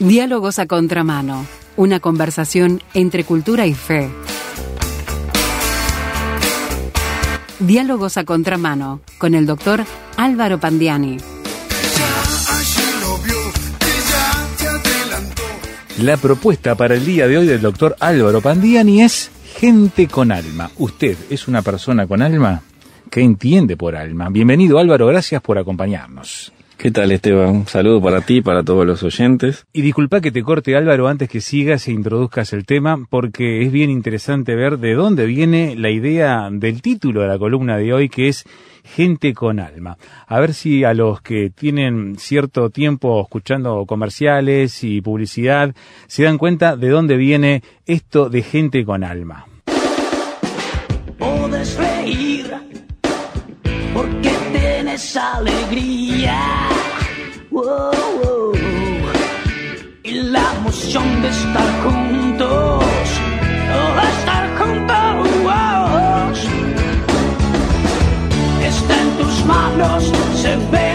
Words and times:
Diálogos 0.00 0.58
a 0.58 0.64
contramano, 0.64 1.44
una 1.76 2.00
conversación 2.00 2.80
entre 2.94 3.22
cultura 3.22 3.66
y 3.66 3.74
fe. 3.74 4.08
Diálogos 7.58 8.16
a 8.16 8.24
contramano 8.24 9.02
con 9.18 9.34
el 9.34 9.44
doctor 9.44 9.84
Álvaro 10.16 10.58
Pandiani. 10.58 11.18
La 15.98 16.16
propuesta 16.16 16.76
para 16.76 16.94
el 16.94 17.04
día 17.04 17.28
de 17.28 17.36
hoy 17.36 17.46
del 17.46 17.60
doctor 17.60 17.94
Álvaro 18.00 18.40
Pandiani 18.40 19.02
es 19.02 19.30
gente 19.54 20.08
con 20.08 20.32
alma. 20.32 20.70
¿Usted 20.78 21.18
es 21.28 21.46
una 21.46 21.60
persona 21.60 22.06
con 22.06 22.22
alma? 22.22 22.62
¿Qué 23.10 23.20
entiende 23.20 23.76
por 23.76 23.94
alma? 23.94 24.30
Bienvenido 24.30 24.78
Álvaro, 24.78 25.08
gracias 25.08 25.42
por 25.42 25.58
acompañarnos. 25.58 26.54
¿Qué 26.80 26.90
tal 26.90 27.12
Esteban? 27.12 27.50
Un 27.50 27.66
saludo 27.66 28.00
para 28.00 28.22
ti 28.22 28.38
y 28.38 28.40
para 28.40 28.62
todos 28.62 28.86
los 28.86 29.02
oyentes. 29.02 29.66
Y 29.70 29.82
disculpa 29.82 30.22
que 30.22 30.32
te 30.32 30.42
corte 30.42 30.76
Álvaro 30.76 31.08
antes 31.08 31.28
que 31.28 31.42
sigas 31.42 31.86
e 31.86 31.92
introduzcas 31.92 32.54
el 32.54 32.64
tema, 32.64 33.04
porque 33.10 33.60
es 33.60 33.70
bien 33.70 33.90
interesante 33.90 34.54
ver 34.54 34.78
de 34.78 34.94
dónde 34.94 35.26
viene 35.26 35.76
la 35.76 35.90
idea 35.90 36.48
del 36.50 36.80
título 36.80 37.20
de 37.20 37.28
la 37.28 37.38
columna 37.38 37.76
de 37.76 37.92
hoy, 37.92 38.08
que 38.08 38.28
es 38.28 38.46
Gente 38.82 39.34
con 39.34 39.60
alma. 39.60 39.98
A 40.26 40.40
ver 40.40 40.54
si 40.54 40.82
a 40.84 40.94
los 40.94 41.20
que 41.20 41.50
tienen 41.50 42.16
cierto 42.18 42.70
tiempo 42.70 43.20
escuchando 43.20 43.84
comerciales 43.84 44.82
y 44.82 45.02
publicidad 45.02 45.74
se 46.06 46.22
dan 46.22 46.38
cuenta 46.38 46.78
de 46.78 46.88
dónde 46.88 47.18
viene 47.18 47.62
esto 47.84 48.30
de 48.30 48.42
gente 48.42 48.86
con 48.86 49.04
alma. 49.04 49.44
Puedes 51.18 51.76
reír 51.76 52.46
porque 53.92 54.30
tienes 54.52 55.14
alegría. 55.14 56.69
Y 60.02 60.12
la 60.12 60.44
emoción 60.58 61.22
de 61.22 61.28
estar 61.28 61.82
juntos, 61.82 62.84
oh, 63.76 64.00
estar 64.14 64.44
juntos. 64.58 64.88
Está 68.64 68.94
en 69.02 69.10
tus 69.18 69.44
manos, 69.44 70.12
se 70.36 70.56
ve 70.72 70.89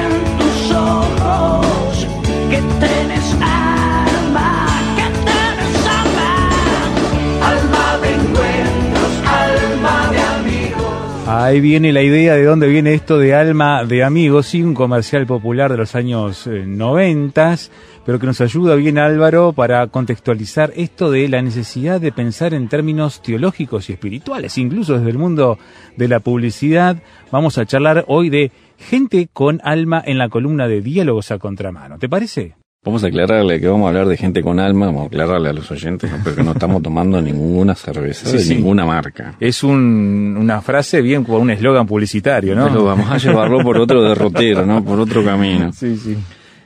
Ahí 11.46 11.62
viene 11.62 11.94
la 11.94 12.02
idea 12.02 12.34
de 12.34 12.44
dónde 12.44 12.68
viene 12.68 12.96
esto 12.96 13.20
de 13.20 13.36
alma 13.36 13.86
de 13.86 14.04
amigos, 14.04 14.48
sí, 14.48 14.64
un 14.64 14.74
comercial 14.74 15.28
popular 15.28 15.70
de 15.70 15.78
los 15.78 15.94
años 15.94 16.48
eh, 16.48 16.64
noventas, 16.66 17.70
pero 18.04 18.18
que 18.18 18.26
nos 18.26 18.42
ayuda 18.42 18.74
bien 18.74 18.98
Álvaro 18.98 19.54
para 19.54 19.86
contextualizar 19.86 20.74
esto 20.76 21.12
de 21.12 21.30
la 21.30 21.44
necesidad 21.44 22.02
de 22.02 22.12
pensar 22.12 22.56
en 22.56 22.68
términos 22.68 23.22
teológicos 23.22 23.92
y 23.92 23.94
espirituales, 23.94 24.58
incluso 24.58 24.98
desde 24.98 25.12
el 25.12 25.20
mundo 25.20 25.60
de 25.96 26.08
la 26.08 26.20
publicidad. 26.20 26.98
Vamos 27.32 27.60
a 27.60 27.68
charlar 27.68 28.06
hoy 28.08 28.32
de 28.32 28.52
gente 28.80 29.30
con 29.32 29.62
alma 29.64 30.02
en 30.04 30.18
la 30.18 30.30
columna 30.30 30.68
de 30.68 30.82
Diálogos 30.82 31.30
a 31.30 31.38
Contramano. 31.38 32.00
¿Te 32.00 32.10
parece? 32.10 32.56
Vamos 32.86 33.04
a 33.04 33.08
aclararle 33.08 33.60
que 33.60 33.68
vamos 33.68 33.86
a 33.86 33.90
hablar 33.90 34.08
de 34.08 34.16
gente 34.16 34.44
con 34.44 34.60
alma, 34.60 34.86
vamos 34.86 35.04
a 35.04 35.06
aclararle 35.08 35.50
a 35.50 35.54
los 35.54 35.70
oyentes, 35.72 36.12
¿no? 36.12 36.18
porque 36.24 36.44
no 36.44 36.52
estamos 36.52 36.84
tomando 36.84 37.20
ninguna 37.22 37.74
cerveza 37.74 38.30
Sí, 38.30 38.38
de 38.38 38.44
sí. 38.44 38.56
ninguna 38.56 38.86
marca. 38.86 39.34
Es 39.40 39.64
un- 39.64 40.38
una 40.40 40.62
frase 40.62 41.02
bien 41.02 41.24
como 41.24 41.40
un 41.40 41.50
eslogan 41.50 41.88
publicitario, 41.88 42.56
¿no? 42.56 42.68
Pero 42.68 42.86
vamos 42.86 43.10
a 43.10 43.18
llevarlo 43.18 43.60
por 43.64 43.78
otro 43.80 44.04
derrotero, 44.04 44.66
¿no? 44.68 44.84
Por 44.86 45.00
otro 45.00 45.24
camino. 45.26 45.72
Sí, 45.74 45.98
sí. 45.98 46.16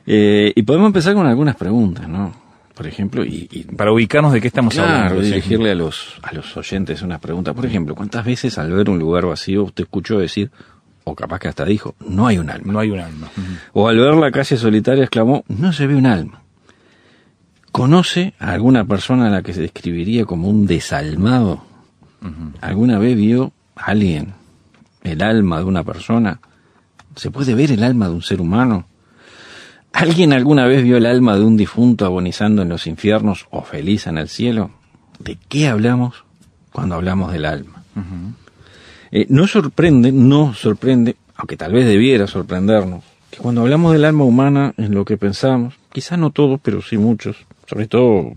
Eh, 0.06 0.52
y 0.56 0.62
podemos 0.64 0.88
empezar 0.88 1.14
con 1.14 1.25
algunas 1.25 1.56
preguntas, 1.56 2.08
¿no? 2.09 2.34
Por 2.75 2.88
ejemplo, 2.88 3.23
y, 3.25 3.47
y 3.52 3.64
Para 3.64 3.92
ubicarnos 3.92 4.31
de 4.34 4.42
qué 4.42 4.47
estamos 4.47 4.74
claro, 4.74 4.91
hablando. 4.91 5.22
dirigirle 5.22 5.72
a 5.72 5.75
los, 5.75 6.18
a 6.22 6.34
los 6.34 6.56
oyentes 6.57 7.01
unas 7.01 7.19
preguntas. 7.19 7.53
Por 7.53 7.66
ejemplo, 7.66 7.94
¿cuántas 7.96 8.25
veces 8.25 8.57
al 8.57 8.72
ver 8.72 8.90
un 8.90 9.00
lugar 9.00 9.25
vacío 9.25 9.63
usted 9.66 9.84
escuchó 9.84 10.18
decir, 10.19 10.50
o 11.09 11.16
capaz 11.16 11.40
que 11.40 11.47
hasta 11.47 11.66
dijo, 11.66 11.96
no 12.08 12.28
hay 12.28 12.38
un 12.38 12.50
alma? 12.50 12.72
No 12.72 12.80
hay 12.80 12.92
un 12.92 13.00
alma. 13.00 13.28
O 13.74 13.88
al 13.88 13.97
ver 13.97 14.16
la 14.16 14.31
calle 14.31 14.58
solitaria 14.58 15.03
exclamó, 15.03 15.44
no 15.47 15.74
se 15.74 15.88
ve 15.88 15.96
un 15.96 16.06
alma. 16.06 16.42
¿Conoce 17.72 18.34
a 18.40 18.52
alguna 18.52 18.86
persona 18.86 19.28
a 19.28 19.30
la 19.30 19.42
que 19.42 19.53
se 19.53 19.62
describiría 19.62 20.25
como 20.25 20.50
un 20.50 20.66
desalmado? 20.66 21.64
¿Alguna 22.62 23.00
vez 23.00 23.16
vio 23.16 23.53
a 23.75 23.92
alguien 23.92 24.34
el 25.03 25.22
alma 25.22 25.59
de 25.59 25.66
una 25.66 25.84
persona? 25.84 26.40
¿Se 27.16 27.31
puede 27.31 27.53
ver 27.56 27.72
el 27.72 27.84
alma 27.84 28.08
de 28.08 28.16
un 28.16 28.22
ser 28.22 28.42
humano? 28.42 28.86
¿Alguien 29.94 30.34
alguna 30.34 30.66
vez 30.66 30.84
vio 30.84 30.98
el 30.98 31.06
alma 31.06 31.36
de 31.36 31.44
un 31.44 31.58
difunto 31.58 32.06
agonizando 32.06 32.62
en 32.62 32.69
los 32.69 32.88
infiernos 32.88 33.48
o 33.50 33.64
feliz 33.64 34.08
en 34.08 34.18
el 34.18 34.30
cielo? 34.30 34.72
¿De 35.19 35.38
qué 35.48 35.68
hablamos 35.68 36.24
cuando 36.72 36.96
hablamos 36.96 37.31
del 37.31 37.46
alma? 37.46 37.84
Eh, 39.12 39.25
no 39.30 39.47
sorprende, 39.47 40.12
no 40.12 40.53
sorprende, 40.53 41.16
aunque 41.36 41.58
tal 41.58 41.74
vez 41.74 41.86
debiera 41.86 42.28
sorprendernos, 42.28 43.03
que 43.31 43.38
cuando 43.38 43.62
hablamos 43.62 43.94
del 43.94 44.06
alma 44.06 44.24
humana 44.24 44.74
en 44.78 44.94
lo 44.94 45.06
que 45.06 45.18
pensamos, 45.18 45.75
quizás 45.92 46.20
no 46.20 46.31
todos, 46.31 46.59
pero 46.62 46.81
sí 46.81 46.97
muchos, 46.97 47.38
sobre 47.68 47.88
todo 47.88 48.34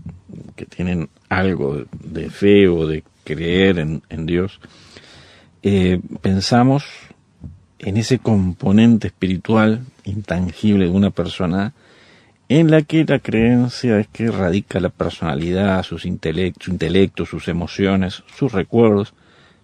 que 0.55 0.65
tienen 0.65 1.09
algo 1.29 1.83
de 2.03 2.29
fe 2.29 2.67
o 2.67 2.87
de 2.87 3.03
creer 3.23 3.79
en, 3.79 4.01
en 4.09 4.25
Dios, 4.25 4.59
eh, 5.61 5.99
pensamos 6.21 6.83
en 7.79 7.97
ese 7.97 8.19
componente 8.19 9.07
espiritual 9.07 9.81
intangible 10.05 10.85
de 10.85 10.91
una 10.91 11.11
persona 11.11 11.73
en 12.49 12.69
la 12.69 12.81
que 12.81 13.05
la 13.05 13.19
creencia 13.19 13.99
es 13.99 14.07
que 14.07 14.29
radica 14.29 14.79
la 14.79 14.89
personalidad, 14.89 15.81
sus 15.83 16.05
intelect- 16.05 16.61
su 16.61 16.71
intelecto, 16.71 17.25
sus 17.25 17.47
emociones, 17.47 18.23
sus 18.37 18.51
recuerdos, 18.51 19.13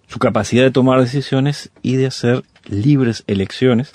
su 0.09 0.19
capacidad 0.19 0.63
de 0.63 0.71
tomar 0.71 0.99
decisiones 0.99 1.71
y 1.81 1.95
de 1.95 2.07
hacer 2.07 2.43
libres 2.67 3.23
elecciones, 3.27 3.93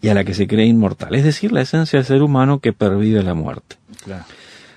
y 0.00 0.08
a 0.08 0.14
la 0.14 0.24
que 0.24 0.32
se 0.34 0.46
cree 0.48 0.66
inmortal, 0.66 1.14
es 1.14 1.22
decir, 1.24 1.52
la 1.52 1.60
esencia 1.60 1.98
del 1.98 2.06
ser 2.06 2.22
humano 2.22 2.58
que 2.60 2.72
pervive 2.72 3.22
la 3.22 3.34
muerte. 3.34 3.76
Claro. 4.04 4.24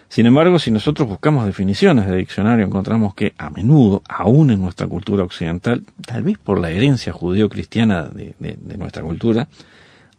Sin 0.07 0.27
embargo, 0.27 0.59
si 0.59 0.69
nosotros 0.71 1.07
buscamos 1.09 1.45
definiciones 1.45 2.05
de 2.07 2.15
diccionario, 2.17 2.63
encontramos 2.65 3.15
que 3.15 3.33
a 3.37 3.49
menudo, 3.49 4.03
aún 4.07 4.51
en 4.51 4.61
nuestra 4.61 4.85
cultura 4.87 5.23
occidental, 5.23 5.83
tal 6.05 6.21
vez 6.23 6.37
por 6.37 6.59
la 6.59 6.69
herencia 6.69 7.11
judío-cristiana 7.11 8.03
de, 8.03 8.35
de- 8.39 8.57
de 8.61 8.77
nuestra 8.77 9.01
cultura, 9.01 9.47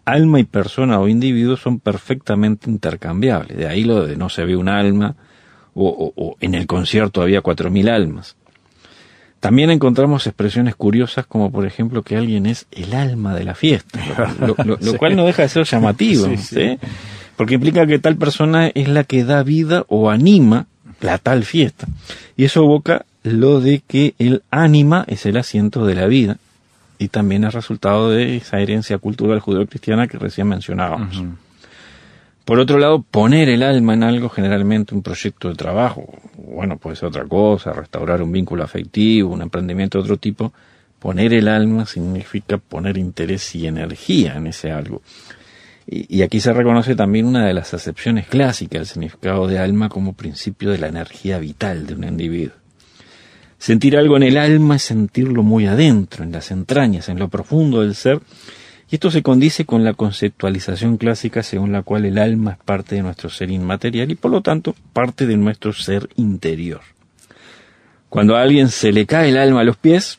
alma 0.04 0.38
y 0.40 0.44
persona 0.44 0.98
o 1.00 1.08
individuo 1.08 1.56
son 1.56 1.78
perfectamente 1.80 2.68
intercambiables. 2.68 3.56
De 3.56 3.68
ahí 3.68 3.84
lo 3.84 4.04
de 4.06 4.16
no 4.16 4.28
se 4.28 4.44
ve 4.44 4.56
un 4.56 4.68
alma, 4.68 5.14
o, 5.74 5.88
o- 5.88 6.12
o 6.16 6.36
en 6.40 6.54
el 6.54 6.66
concierto 6.66 7.22
había 7.22 7.40
cuatro 7.42 7.70
mil 7.70 7.88
almas. 7.88 8.36
También 9.40 9.70
encontramos 9.70 10.26
expresiones 10.26 10.74
curiosas 10.74 11.26
como 11.26 11.50
por 11.52 11.66
ejemplo 11.66 12.02
que 12.02 12.16
alguien 12.16 12.46
es 12.46 12.66
el 12.72 12.94
alma 12.94 13.34
de 13.34 13.44
la 13.44 13.54
fiesta, 13.54 14.00
lo, 14.40 14.46
lo- 14.48 14.64
lo- 14.64 14.78
lo 14.80 14.92
Sí. 14.92 14.96
cual 14.98 15.14
no 15.16 15.24
deja 15.26 15.42
de 15.42 15.48
ser 15.48 15.64
llamativo, 15.64 16.26
Sí, 16.26 16.36
sí. 16.38 16.54
¿sí? 16.54 16.78
porque 17.36 17.54
implica 17.54 17.86
que 17.86 17.98
tal 17.98 18.16
persona 18.16 18.68
es 18.68 18.88
la 18.88 19.04
que 19.04 19.22
da 19.24 19.42
vida 19.42 19.84
o 19.88 20.08
anima 20.10 20.66
la 21.00 21.18
tal 21.18 21.44
fiesta. 21.44 21.86
Y 22.36 22.44
eso 22.44 22.62
evoca 22.64 23.04
lo 23.22 23.60
de 23.60 23.82
que 23.86 24.14
el 24.18 24.42
ánima 24.50 25.04
es 25.06 25.26
el 25.26 25.36
asiento 25.36 25.84
de 25.84 25.94
la 25.94 26.06
vida 26.06 26.38
y 26.98 27.08
también 27.08 27.44
es 27.44 27.52
resultado 27.52 28.08
de 28.10 28.36
esa 28.38 28.58
herencia 28.60 28.96
cultural 28.96 29.40
judeocristiana 29.40 30.06
que 30.08 30.16
recién 30.16 30.48
mencionábamos. 30.48 31.22
Por 32.46 32.60
otro 32.60 32.78
lado, 32.78 33.02
poner 33.02 33.48
el 33.48 33.64
alma 33.64 33.94
en 33.94 34.04
algo, 34.04 34.28
generalmente 34.28 34.94
un 34.94 35.02
proyecto 35.02 35.48
de 35.48 35.56
trabajo, 35.56 36.06
bueno, 36.38 36.78
puede 36.78 36.94
ser 36.94 37.08
otra 37.08 37.24
cosa, 37.24 37.72
restaurar 37.72 38.22
un 38.22 38.30
vínculo 38.30 38.62
afectivo, 38.62 39.32
un 39.32 39.42
emprendimiento 39.42 39.98
de 39.98 40.04
otro 40.04 40.16
tipo, 40.16 40.52
poner 41.00 41.34
el 41.34 41.48
alma 41.48 41.86
significa 41.86 42.58
poner 42.58 42.98
interés 42.98 43.52
y 43.56 43.66
energía 43.66 44.36
en 44.36 44.46
ese 44.46 44.70
algo. 44.70 45.02
Y, 45.88 46.18
y 46.18 46.22
aquí 46.22 46.38
se 46.38 46.52
reconoce 46.52 46.94
también 46.94 47.26
una 47.26 47.44
de 47.44 47.52
las 47.52 47.74
acepciones 47.74 48.28
clásicas 48.28 48.78
del 48.78 48.86
significado 48.86 49.48
de 49.48 49.58
alma 49.58 49.88
como 49.88 50.12
principio 50.12 50.70
de 50.70 50.78
la 50.78 50.86
energía 50.86 51.40
vital 51.40 51.84
de 51.88 51.94
un 51.94 52.04
individuo. 52.04 52.54
Sentir 53.58 53.96
algo 53.96 54.16
en 54.18 54.22
el 54.22 54.36
alma 54.36 54.76
es 54.76 54.82
sentirlo 54.82 55.42
muy 55.42 55.66
adentro, 55.66 56.22
en 56.22 56.30
las 56.30 56.52
entrañas, 56.52 57.08
en 57.08 57.18
lo 57.18 57.28
profundo 57.28 57.82
del 57.82 57.96
ser, 57.96 58.20
y 58.90 58.96
esto 58.96 59.10
se 59.10 59.22
condice 59.22 59.64
con 59.64 59.82
la 59.84 59.94
conceptualización 59.94 60.96
clásica 60.96 61.42
según 61.42 61.72
la 61.72 61.82
cual 61.82 62.04
el 62.04 62.18
alma 62.18 62.52
es 62.52 62.58
parte 62.58 62.94
de 62.96 63.02
nuestro 63.02 63.30
ser 63.30 63.50
inmaterial 63.50 64.10
y 64.10 64.14
por 64.14 64.30
lo 64.30 64.42
tanto 64.42 64.76
parte 64.92 65.26
de 65.26 65.36
nuestro 65.36 65.72
ser 65.72 66.08
interior. 66.16 66.80
Cuando 68.08 68.36
a 68.36 68.42
alguien 68.42 68.68
se 68.68 68.92
le 68.92 69.06
cae 69.06 69.30
el 69.30 69.38
alma 69.38 69.60
a 69.60 69.64
los 69.64 69.76
pies, 69.76 70.18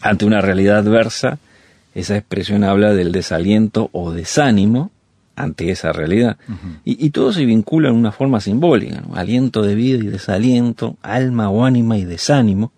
ante 0.00 0.24
una 0.24 0.40
realidad 0.40 0.78
adversa, 0.78 1.38
esa 1.94 2.16
expresión 2.16 2.64
habla 2.64 2.94
del 2.94 3.12
desaliento 3.12 3.90
o 3.92 4.12
desánimo 4.12 4.90
ante 5.36 5.70
esa 5.70 5.92
realidad. 5.92 6.38
y, 6.84 7.04
y 7.04 7.10
todo 7.10 7.32
se 7.32 7.44
vincula 7.44 7.88
en 7.88 7.96
una 7.96 8.12
forma 8.12 8.40
simbólica, 8.40 9.02
¿no? 9.06 9.16
aliento 9.16 9.62
de 9.62 9.74
vida 9.74 9.98
y 9.98 10.06
desaliento, 10.06 10.96
alma 11.02 11.50
o 11.50 11.64
ánima 11.64 11.98
y 11.98 12.04
desánimo. 12.04 12.72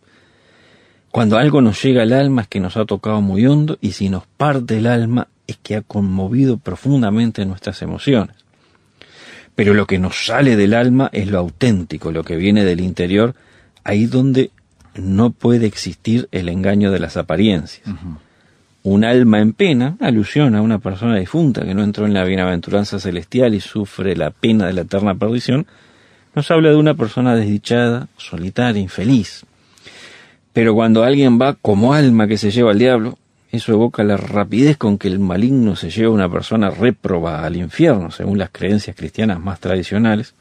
Cuando 1.17 1.39
algo 1.39 1.63
nos 1.63 1.83
llega 1.83 2.03
al 2.03 2.13
alma 2.13 2.43
es 2.43 2.49
que 2.49 2.61
nos 2.61 2.77
ha 2.77 2.85
tocado 2.85 3.23
muy 3.23 3.47
hondo 3.47 3.79
y 3.81 3.93
si 3.93 4.11
nos 4.11 4.27
parte 4.27 4.77
el 4.77 4.87
alma 4.87 5.29
es 5.47 5.57
que 5.57 5.77
ha 5.77 5.81
conmovido 5.81 6.59
profundamente 6.59 7.47
nuestras 7.47 7.81
emociones. 7.81 8.37
Pero 9.55 9.73
lo 9.73 9.87
que 9.87 9.99
nos 9.99 10.27
sale 10.27 10.57
del 10.57 10.75
alma 10.75 11.09
es 11.15 11.31
lo 11.31 11.39
auténtico, 11.39 12.13
lo 12.13 12.23
que 12.23 12.37
viene 12.37 12.67
del 12.67 12.81
interior, 12.81 13.35
ahí 13.83 14.05
donde 14.05 14.51
no 14.95 15.31
puede 15.31 15.65
existir 15.65 16.29
el 16.33 16.51
engaño 16.51 16.91
de 16.91 16.99
las 16.99 17.17
apariencias. 17.17 17.89
Un 18.83 19.03
alma 19.03 19.41
en 19.41 19.55
pena, 19.55 19.97
alusión 20.01 20.55
a 20.55 20.61
una 20.61 20.81
persona 20.81 21.17
difunta 21.17 21.65
que 21.65 21.73
no 21.73 21.83
entró 21.83 22.05
en 22.05 22.12
la 22.12 22.25
bienaventuranza 22.25 23.01
celestial 23.01 23.55
y 23.55 23.61
sufre 23.61 24.17
la 24.17 24.33
pena 24.33 24.67
de 24.67 24.75
la 24.75 24.83
eterna 24.83 25.15
perdición, 25.15 25.67
nos 26.35 26.51
habla 26.51 26.69
de 26.69 26.77
una 26.77 26.93
persona 26.93 27.35
desdichada, 27.35 28.09
solitaria, 28.19 28.83
infeliz. 28.83 29.47
Pero 30.56 30.75
cuando 30.75 31.05
alguien 31.05 31.38
va 31.38 31.53
como 31.53 31.93
alma 31.93 32.26
que 32.26 32.38
se 32.38 32.50
lleva 32.50 32.70
al 32.70 32.79
diablo, 32.79 33.19
eso 33.53 33.73
evoca 33.73 34.03
la 34.03 34.17
rapidez 34.17 34.79
con 34.79 34.97
que 34.97 35.06
el 35.06 35.19
maligno 35.19 35.76
se 35.76 35.91
lleva 35.91 36.08
a 36.08 36.14
una 36.14 36.31
persona 36.31 36.70
réproba 36.70 37.44
al 37.44 37.56
infierno, 37.56 38.11
según 38.11 38.38
las 38.38 38.49
creencias 38.49 38.97
cristianas 38.97 39.38
más 39.38 39.61
tradicionales, 39.61 40.32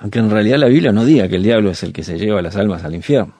aunque 0.00 0.18
en 0.18 0.28
realidad 0.28 0.58
la 0.58 0.66
Biblia 0.66 0.92
no 0.92 1.06
diga 1.06 1.28
que 1.28 1.36
el 1.36 1.44
diablo 1.44 1.70
es 1.70 1.82
el 1.82 1.94
que 1.94 2.02
se 2.02 2.18
lleva 2.18 2.42
las 2.42 2.56
almas 2.56 2.84
al 2.84 2.94
infierno. 2.94 3.32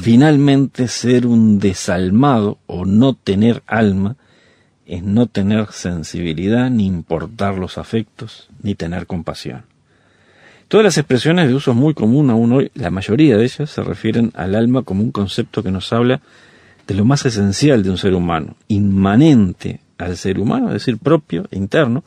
Finalmente, 0.00 0.88
ser 0.88 1.28
un 1.28 1.60
desalmado 1.60 2.58
o 2.66 2.84
no 2.84 3.14
tener 3.14 3.62
alma 3.68 4.16
es 4.84 5.04
no 5.04 5.28
tener 5.28 5.70
sensibilidad, 5.70 6.70
ni 6.70 6.86
importar 6.86 7.56
los 7.56 7.78
afectos, 7.78 8.48
ni 8.64 8.74
tener 8.74 9.06
compasión. 9.06 9.62
Todas 10.74 10.86
las 10.86 10.98
expresiones 10.98 11.46
de 11.46 11.54
uso 11.54 11.72
muy 11.72 11.94
común 11.94 12.30
aún 12.30 12.50
hoy, 12.50 12.72
la 12.74 12.90
mayoría 12.90 13.36
de 13.36 13.44
ellas 13.44 13.70
se 13.70 13.80
refieren 13.84 14.32
al 14.34 14.56
alma 14.56 14.82
como 14.82 15.04
un 15.04 15.12
concepto 15.12 15.62
que 15.62 15.70
nos 15.70 15.92
habla 15.92 16.20
de 16.88 16.94
lo 16.94 17.04
más 17.04 17.24
esencial 17.26 17.84
de 17.84 17.90
un 17.90 17.96
ser 17.96 18.12
humano, 18.12 18.56
inmanente 18.66 19.78
al 19.98 20.16
ser 20.16 20.40
humano, 20.40 20.66
es 20.66 20.72
decir, 20.72 20.98
propio 20.98 21.46
e 21.52 21.58
interno, 21.58 22.02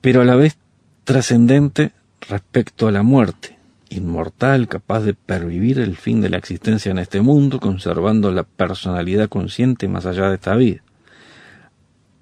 pero 0.00 0.20
a 0.20 0.24
la 0.24 0.36
vez 0.36 0.56
trascendente 1.02 1.90
respecto 2.28 2.86
a 2.86 2.92
la 2.92 3.02
muerte, 3.02 3.58
inmortal, 3.88 4.68
capaz 4.68 5.00
de 5.00 5.14
pervivir 5.14 5.80
el 5.80 5.96
fin 5.96 6.20
de 6.20 6.30
la 6.30 6.38
existencia 6.38 6.92
en 6.92 7.00
este 7.00 7.20
mundo, 7.20 7.58
conservando 7.58 8.30
la 8.30 8.44
personalidad 8.44 9.28
consciente 9.28 9.88
más 9.88 10.06
allá 10.06 10.28
de 10.28 10.36
esta 10.36 10.54
vida. 10.54 10.82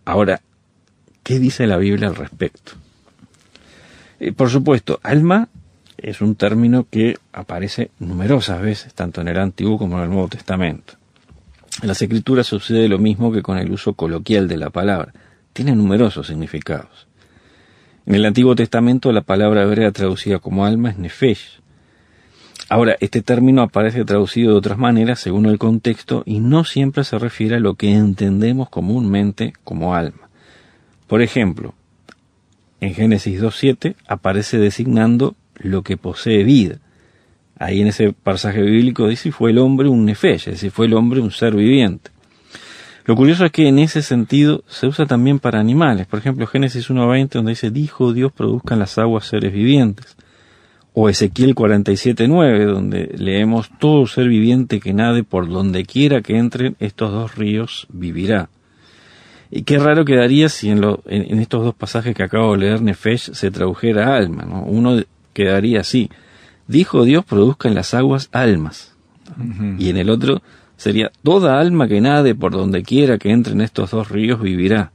Ahora, 0.06 0.40
¿qué 1.23 1.38
dice 1.38 1.67
la 1.67 1.76
Biblia 1.76 2.08
al 2.08 2.17
respecto? 2.17 2.79
Eh, 4.25 4.32
por 4.32 4.49
supuesto, 4.49 5.00
alma 5.03 5.49
es 5.99 6.23
un 6.23 6.35
término 6.35 6.87
que 6.91 7.19
aparece 7.31 7.91
numerosas 7.99 8.62
veces, 8.62 8.94
tanto 8.94 9.21
en 9.21 9.29
el 9.29 9.38
Antiguo 9.38 9.76
como 9.76 9.99
en 9.99 10.05
el 10.05 10.09
Nuevo 10.09 10.29
Testamento. 10.29 10.94
En 11.82 11.88
las 11.88 12.00
Escrituras 12.00 12.47
sucede 12.47 12.88
lo 12.88 12.99
mismo 12.99 13.31
que 13.31 13.43
con 13.43 13.59
el 13.59 13.71
uso 13.71 13.93
coloquial 13.93 14.49
de 14.49 14.56
la 14.56 14.71
palabra. 14.71 15.12
Tiene 15.53 15.76
numerosos 15.76 16.29
significados. 16.29 17.06
En 18.06 18.15
el 18.15 18.25
Antiguo 18.25 18.55
Testamento 18.55 19.12
la 19.12 19.21
palabra 19.21 19.65
hebrea 19.65 19.93
traducida 19.93 20.38
como 20.38 20.65
alma 20.65 20.88
es 20.88 20.97
nefesh. 20.97 21.61
Ahora, 22.71 22.97
este 23.00 23.21
término 23.21 23.61
aparece 23.61 24.06
traducido 24.06 24.53
de 24.53 24.59
otras 24.59 24.79
maneras 24.79 25.21
según 25.21 25.44
el 25.44 25.59
contexto 25.59 26.23
y 26.25 26.41
no 26.41 26.65
siempre 26.65 27.05
se 27.05 27.19
refiere 27.19 27.56
a 27.56 27.61
lo 27.61 27.75
que 27.75 27.93
entendemos 27.93 28.71
comúnmente 28.71 29.53
como 29.65 29.94
alma. 29.94 30.31
Por 31.09 31.21
ejemplo, 31.21 31.75
en 32.81 32.94
Génesis 32.94 33.41
2.7 33.41 33.94
aparece 34.06 34.59
designando 34.59 35.35
lo 35.56 35.82
que 35.82 35.97
posee 35.97 36.44
vida. 36.44 36.79
Ahí 37.59 37.81
en 37.81 37.88
ese 37.88 38.12
pasaje 38.12 38.62
bíblico 38.62 39.09
dice 39.09 39.31
fue 39.32 39.50
el 39.50 39.59
hombre 39.59 39.88
un 39.88 40.05
nefesh, 40.05 40.49
es 40.49 40.55
decir, 40.55 40.71
fue 40.71 40.87
el 40.87 40.94
hombre 40.94 41.21
un 41.21 41.31
ser 41.31 41.55
viviente. 41.55 42.11
Lo 43.06 43.17
curioso 43.17 43.44
es 43.44 43.53
que 43.53 43.69
en 43.69 43.79
ese 43.79 44.00
sentido 44.00 44.65
se 44.67 44.87
usa 44.87 45.05
también 45.05 45.38
para 45.38 45.61
animales. 45.61 46.06
Por 46.06 46.19
ejemplo, 46.19 46.47
Génesis 46.47 46.88
1.20, 46.88 47.29
donde 47.32 47.53
dice, 47.53 47.71
dijo 47.71 48.15
Dios 48.15 48.32
produzcan 48.32 48.79
las 48.79 48.97
aguas 48.97 49.26
seres 49.26 49.53
vivientes. 49.53 50.17
O 50.94 51.09
Ezequiel 51.09 51.55
47.9, 51.55 52.65
donde 52.65 53.15
leemos, 53.19 53.69
todo 53.79 54.06
ser 54.06 54.29
viviente 54.29 54.81
que 54.81 54.94
nade 54.94 55.23
por 55.23 55.49
donde 55.49 55.85
quiera 55.85 56.23
que 56.23 56.38
entren 56.38 56.76
estos 56.79 57.12
dos 57.12 57.35
ríos 57.35 57.87
vivirá. 57.91 58.49
Y 59.56 59.62
qué 59.62 59.78
raro 59.78 60.04
quedaría 60.04 60.48
si 60.48 60.68
en, 60.68 60.80
lo, 60.80 61.00
en, 61.06 61.38
estos 61.38 61.64
dos 61.64 61.76
pasajes 61.76 62.12
que 62.12 62.24
acabo 62.24 62.52
de 62.52 62.58
leer, 62.58 62.82
Nefesh 62.82 63.34
se 63.34 63.52
tradujera 63.52 64.16
alma. 64.16 64.42
¿no? 64.42 64.64
Uno 64.64 65.00
quedaría 65.32 65.78
así, 65.78 66.10
dijo 66.66 67.04
Dios 67.04 67.24
produzcan 67.24 67.72
las 67.72 67.94
aguas 67.94 68.28
almas. 68.32 68.96
Y 69.78 69.90
en 69.90 69.96
el 69.96 70.10
otro, 70.10 70.42
sería 70.76 71.12
toda 71.22 71.60
alma 71.60 71.86
que 71.86 72.00
nade 72.00 72.34
por 72.34 72.50
donde 72.50 72.82
quiera 72.82 73.16
que 73.16 73.30
entre 73.30 73.52
en 73.52 73.60
estos 73.60 73.92
dos 73.92 74.10
ríos 74.10 74.40
vivirá. 74.40 74.90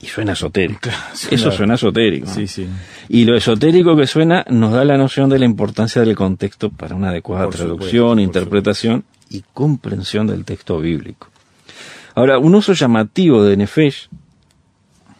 Y 0.00 0.06
suena 0.06 0.32
esotérico. 0.32 0.88
Eso 1.30 1.50
suena 1.52 1.74
esotérico. 1.74 2.28
Sí, 2.28 2.46
sí. 2.46 2.66
Y 3.10 3.26
lo 3.26 3.36
esotérico 3.36 3.94
que 3.94 4.06
suena 4.06 4.42
nos 4.48 4.72
da 4.72 4.86
la 4.86 4.96
noción 4.96 5.28
de 5.28 5.38
la 5.38 5.44
importancia 5.44 6.00
del 6.00 6.16
contexto 6.16 6.70
para 6.70 6.94
una 6.94 7.10
adecuada 7.10 7.50
traducción, 7.50 8.20
interpretación 8.20 9.04
y 9.28 9.44
comprensión 9.52 10.26
del 10.28 10.46
texto 10.46 10.80
bíblico. 10.80 11.28
Ahora, 12.18 12.40
un 12.40 12.52
uso 12.56 12.72
llamativo 12.72 13.44
de 13.44 13.56
Nefesh 13.56 14.08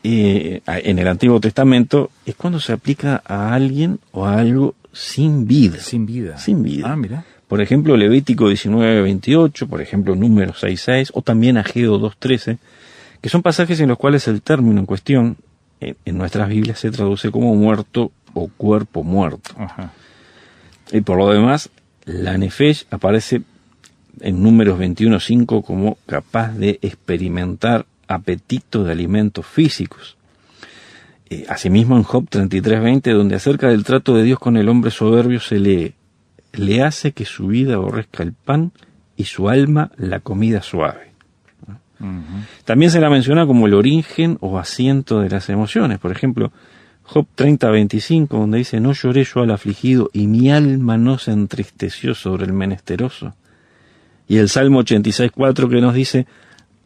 eh, 0.02 0.62
en 0.66 0.98
el 0.98 1.06
Antiguo 1.06 1.38
Testamento 1.38 2.10
es 2.26 2.34
cuando 2.34 2.58
se 2.58 2.72
aplica 2.72 3.22
a 3.24 3.54
alguien 3.54 4.00
o 4.10 4.26
a 4.26 4.40
algo 4.40 4.74
sin 4.92 5.46
vida. 5.46 5.78
Sin 5.78 6.06
vida. 6.06 6.38
Sin 6.38 6.64
vida. 6.64 6.90
Ah, 6.90 6.96
mira. 6.96 7.24
Por 7.46 7.60
ejemplo, 7.60 7.96
Levítico 7.96 8.50
19:28, 8.50 9.68
por 9.68 9.80
ejemplo, 9.80 10.16
Número 10.16 10.54
6:6 10.54 11.12
o 11.14 11.22
también 11.22 11.56
Ageo 11.56 12.00
2:13, 12.00 12.58
que 13.20 13.28
son 13.28 13.42
pasajes 13.42 13.78
en 13.78 13.90
los 13.90 13.96
cuales 13.96 14.26
el 14.26 14.42
término 14.42 14.80
en 14.80 14.86
cuestión 14.86 15.36
en, 15.80 16.18
nuestras 16.18 16.48
Biblias 16.48 16.80
se 16.80 16.90
traduce 16.90 17.30
como 17.30 17.54
muerto 17.54 18.10
o 18.34 18.48
cuerpo 18.48 19.04
muerto. 19.04 19.52
Y 20.90 21.00
por 21.02 21.16
lo 21.16 21.30
demás, 21.30 21.70
la 22.06 22.36
Nefesh 22.36 22.86
aparece 22.90 23.42
en 24.22 24.42
Números 24.42 24.78
21:5 24.78 25.62
como 25.62 25.98
capaz 26.06 26.52
de 26.52 26.78
experimentar 26.82 27.86
apetito 28.06 28.84
de 28.84 28.92
alimentos 28.92 29.46
físicos. 29.46 30.16
Eh, 31.30 31.44
asimismo 31.48 31.96
en 31.96 32.02
Job 32.02 32.28
33:20, 32.28 33.12
donde 33.12 33.36
acerca 33.36 33.68
del 33.68 33.84
trato 33.84 34.16
de 34.16 34.22
Dios 34.22 34.38
con 34.38 34.56
el 34.56 34.68
hombre 34.68 34.90
soberbio 34.90 35.40
se 35.40 35.58
lee, 35.58 35.94
le 36.52 36.82
hace 36.82 37.12
que 37.12 37.24
su 37.24 37.48
vida 37.48 37.74
aborrezca 37.74 38.22
el 38.22 38.32
pan 38.32 38.72
y 39.16 39.24
su 39.24 39.48
alma 39.48 39.90
la 39.96 40.20
comida 40.20 40.62
suave. 40.62 41.08
También 42.64 42.92
se 42.92 43.00
la 43.00 43.10
menciona 43.10 43.44
como 43.44 43.66
el 43.66 43.74
origen 43.74 44.38
o 44.40 44.58
asiento 44.58 45.20
de 45.20 45.30
las 45.30 45.48
emociones. 45.48 45.98
Por 45.98 46.12
ejemplo, 46.12 46.52
Job 47.02 47.26
30:25, 47.34 48.38
donde 48.38 48.58
dice, 48.58 48.80
no 48.80 48.92
lloré 48.92 49.24
yo 49.24 49.40
al 49.40 49.50
afligido 49.50 50.10
y 50.12 50.26
mi 50.26 50.50
alma 50.50 50.96
no 50.96 51.18
se 51.18 51.32
entristeció 51.32 52.14
sobre 52.14 52.44
el 52.44 52.52
menesteroso. 52.52 53.34
Y 54.28 54.36
el 54.36 54.48
Salmo 54.48 54.82
86:4 54.82 55.68
que 55.68 55.80
nos 55.80 55.94
dice, 55.94 56.26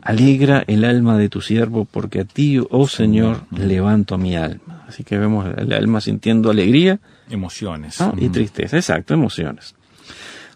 alegra 0.00 0.64
el 0.66 0.84
alma 0.84 1.18
de 1.18 1.28
tu 1.28 1.40
siervo 1.40 1.84
porque 1.84 2.20
a 2.20 2.24
ti, 2.24 2.60
oh 2.70 2.86
Señor, 2.86 3.42
levanto 3.50 4.16
mi 4.16 4.36
alma. 4.36 4.84
Así 4.88 5.04
que 5.04 5.18
vemos 5.18 5.46
el 5.56 5.72
alma 5.72 6.00
sintiendo 6.00 6.50
alegría 6.50 7.00
Emociones. 7.32 7.98
Y 8.18 8.28
tristeza, 8.28 8.76
exacto, 8.76 9.14
emociones. 9.14 9.74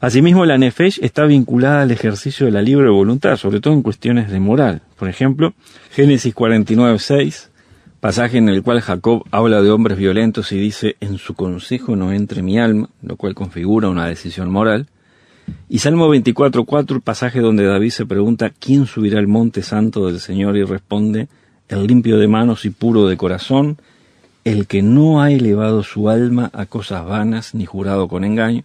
Asimismo, 0.00 0.44
la 0.44 0.58
nefesh 0.58 0.98
está 1.02 1.24
vinculada 1.24 1.82
al 1.82 1.90
ejercicio 1.90 2.44
de 2.44 2.52
la 2.52 2.60
libre 2.60 2.90
voluntad, 2.90 3.36
sobre 3.36 3.60
todo 3.60 3.72
en 3.72 3.82
cuestiones 3.82 4.30
de 4.30 4.38
moral. 4.40 4.82
Por 4.98 5.08
ejemplo, 5.08 5.54
Génesis 5.92 6.34
49, 6.34 6.98
6, 6.98 7.50
pasaje 8.00 8.36
en 8.36 8.50
el 8.50 8.62
cual 8.62 8.82
Jacob 8.82 9.24
habla 9.30 9.62
de 9.62 9.70
hombres 9.70 9.96
violentos 9.96 10.52
y 10.52 10.58
dice, 10.58 10.96
en 11.00 11.16
su 11.16 11.34
consejo 11.34 11.96
no 11.96 12.12
entre 12.12 12.42
mi 12.42 12.58
alma, 12.58 12.90
lo 13.02 13.16
cual 13.16 13.34
configura 13.34 13.88
una 13.88 14.06
decisión 14.06 14.50
moral. 14.50 14.86
Y 15.68 15.78
Salmo 15.78 16.08
24, 16.08 16.64
4, 16.64 17.00
pasaje 17.00 17.40
donde 17.40 17.64
David 17.64 17.90
se 17.90 18.06
pregunta, 18.06 18.50
¿quién 18.50 18.86
subirá 18.86 19.18
al 19.18 19.26
monte 19.26 19.62
santo 19.62 20.06
del 20.06 20.20
Señor? 20.20 20.56
Y 20.56 20.64
responde, 20.64 21.28
el 21.68 21.86
limpio 21.86 22.18
de 22.18 22.28
manos 22.28 22.64
y 22.64 22.70
puro 22.70 23.08
de 23.08 23.16
corazón, 23.16 23.78
el 24.44 24.66
que 24.66 24.82
no 24.82 25.20
ha 25.20 25.32
elevado 25.32 25.82
su 25.82 26.08
alma 26.08 26.50
a 26.52 26.66
cosas 26.66 27.04
vanas 27.04 27.54
ni 27.54 27.66
jurado 27.66 28.06
con 28.06 28.24
engaño, 28.24 28.62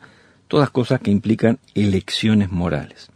todas 0.47 0.69
cosas 0.69 0.99
que 0.99 1.09
implican 1.09 1.59
elecciones 1.73 2.51
morales. 2.51 3.09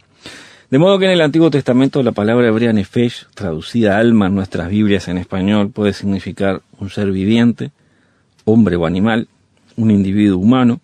De 0.70 0.78
modo 0.78 0.98
que 0.98 1.04
en 1.04 1.12
el 1.12 1.20
Antiguo 1.20 1.48
Testamento 1.48 2.02
la 2.02 2.10
palabra 2.10 2.48
hebrea 2.48 2.72
nefesh, 2.72 3.26
traducida 3.34 3.98
alma 3.98 4.26
en 4.26 4.34
nuestras 4.34 4.68
Biblias 4.68 5.06
en 5.06 5.18
español, 5.18 5.70
puede 5.70 5.92
significar 5.92 6.60
un 6.80 6.90
ser 6.90 7.12
viviente, 7.12 7.70
hombre 8.44 8.74
o 8.74 8.84
animal, 8.84 9.28
un 9.76 9.92
individuo 9.92 10.38
humano, 10.38 10.80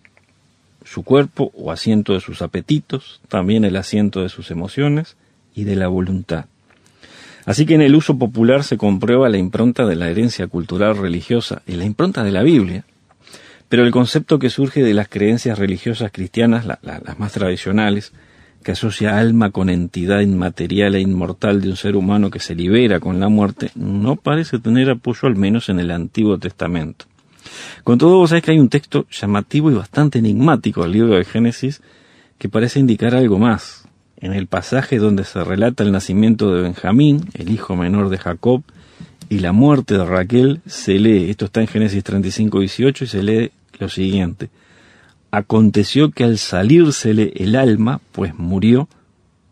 su 0.93 1.01
cuerpo 1.01 1.51
o 1.55 1.71
asiento 1.71 2.13
de 2.13 2.19
sus 2.19 2.43
apetitos, 2.43 3.19
también 3.27 3.65
el 3.65 3.75
asiento 3.77 4.21
de 4.21 4.29
sus 4.29 4.51
emociones 4.51 5.17
y 5.55 5.63
de 5.63 5.75
la 5.75 5.87
voluntad. 5.87 6.45
Así 7.45 7.65
que 7.65 7.73
en 7.73 7.81
el 7.81 7.95
uso 7.95 8.19
popular 8.19 8.63
se 8.63 8.77
comprueba 8.77 9.27
la 9.27 9.39
impronta 9.39 9.87
de 9.87 9.95
la 9.95 10.09
herencia 10.09 10.45
cultural 10.45 10.95
religiosa 10.95 11.63
y 11.65 11.73
la 11.73 11.85
impronta 11.85 12.23
de 12.23 12.31
la 12.31 12.43
Biblia, 12.43 12.85
pero 13.69 13.83
el 13.83 13.91
concepto 13.91 14.37
que 14.37 14.51
surge 14.51 14.83
de 14.83 14.93
las 14.93 15.09
creencias 15.09 15.57
religiosas 15.57 16.11
cristianas, 16.11 16.65
las 16.65 17.19
más 17.19 17.31
tradicionales, 17.33 18.13
que 18.63 18.73
asocia 18.73 19.17
alma 19.17 19.49
con 19.49 19.69
entidad 19.69 20.19
inmaterial 20.19 20.93
e 20.93 21.01
inmortal 21.01 21.59
de 21.59 21.69
un 21.69 21.75
ser 21.75 21.95
humano 21.95 22.29
que 22.29 22.39
se 22.39 22.53
libera 22.53 22.99
con 22.99 23.19
la 23.19 23.29
muerte, 23.29 23.71
no 23.73 24.15
parece 24.15 24.59
tener 24.59 24.91
apoyo 24.91 25.27
al 25.27 25.35
menos 25.35 25.69
en 25.69 25.79
el 25.79 25.89
Antiguo 25.89 26.37
Testamento. 26.37 27.05
Con 27.83 27.97
todo, 27.97 28.17
vos 28.17 28.29
sabés 28.29 28.43
que 28.43 28.51
hay 28.51 28.59
un 28.59 28.69
texto 28.69 29.05
llamativo 29.09 29.71
y 29.71 29.75
bastante 29.75 30.19
enigmático 30.19 30.83
del 30.83 30.91
libro 30.91 31.15
de 31.15 31.25
Génesis 31.25 31.81
que 32.37 32.49
parece 32.49 32.79
indicar 32.79 33.15
algo 33.15 33.39
más. 33.39 33.87
En 34.17 34.33
el 34.33 34.47
pasaje 34.47 34.99
donde 34.99 35.23
se 35.23 35.43
relata 35.43 35.83
el 35.83 35.91
nacimiento 35.91 36.53
de 36.53 36.61
Benjamín, 36.61 37.29
el 37.33 37.49
hijo 37.49 37.75
menor 37.75 38.09
de 38.09 38.17
Jacob, 38.17 38.63
y 39.29 39.39
la 39.39 39.51
muerte 39.51 39.97
de 39.97 40.05
Raquel, 40.05 40.61
se 40.65 40.99
lee, 40.99 41.29
esto 41.29 41.45
está 41.45 41.61
en 41.61 41.67
Génesis 41.67 42.03
35, 42.03 42.59
18, 42.59 43.03
y 43.03 43.07
se 43.07 43.23
lee 43.23 43.51
lo 43.79 43.89
siguiente. 43.89 44.49
Aconteció 45.31 46.11
que 46.11 46.23
al 46.23 46.37
salírsele 46.37 47.33
el 47.35 47.55
alma, 47.55 47.99
pues 48.11 48.35
murió, 48.35 48.87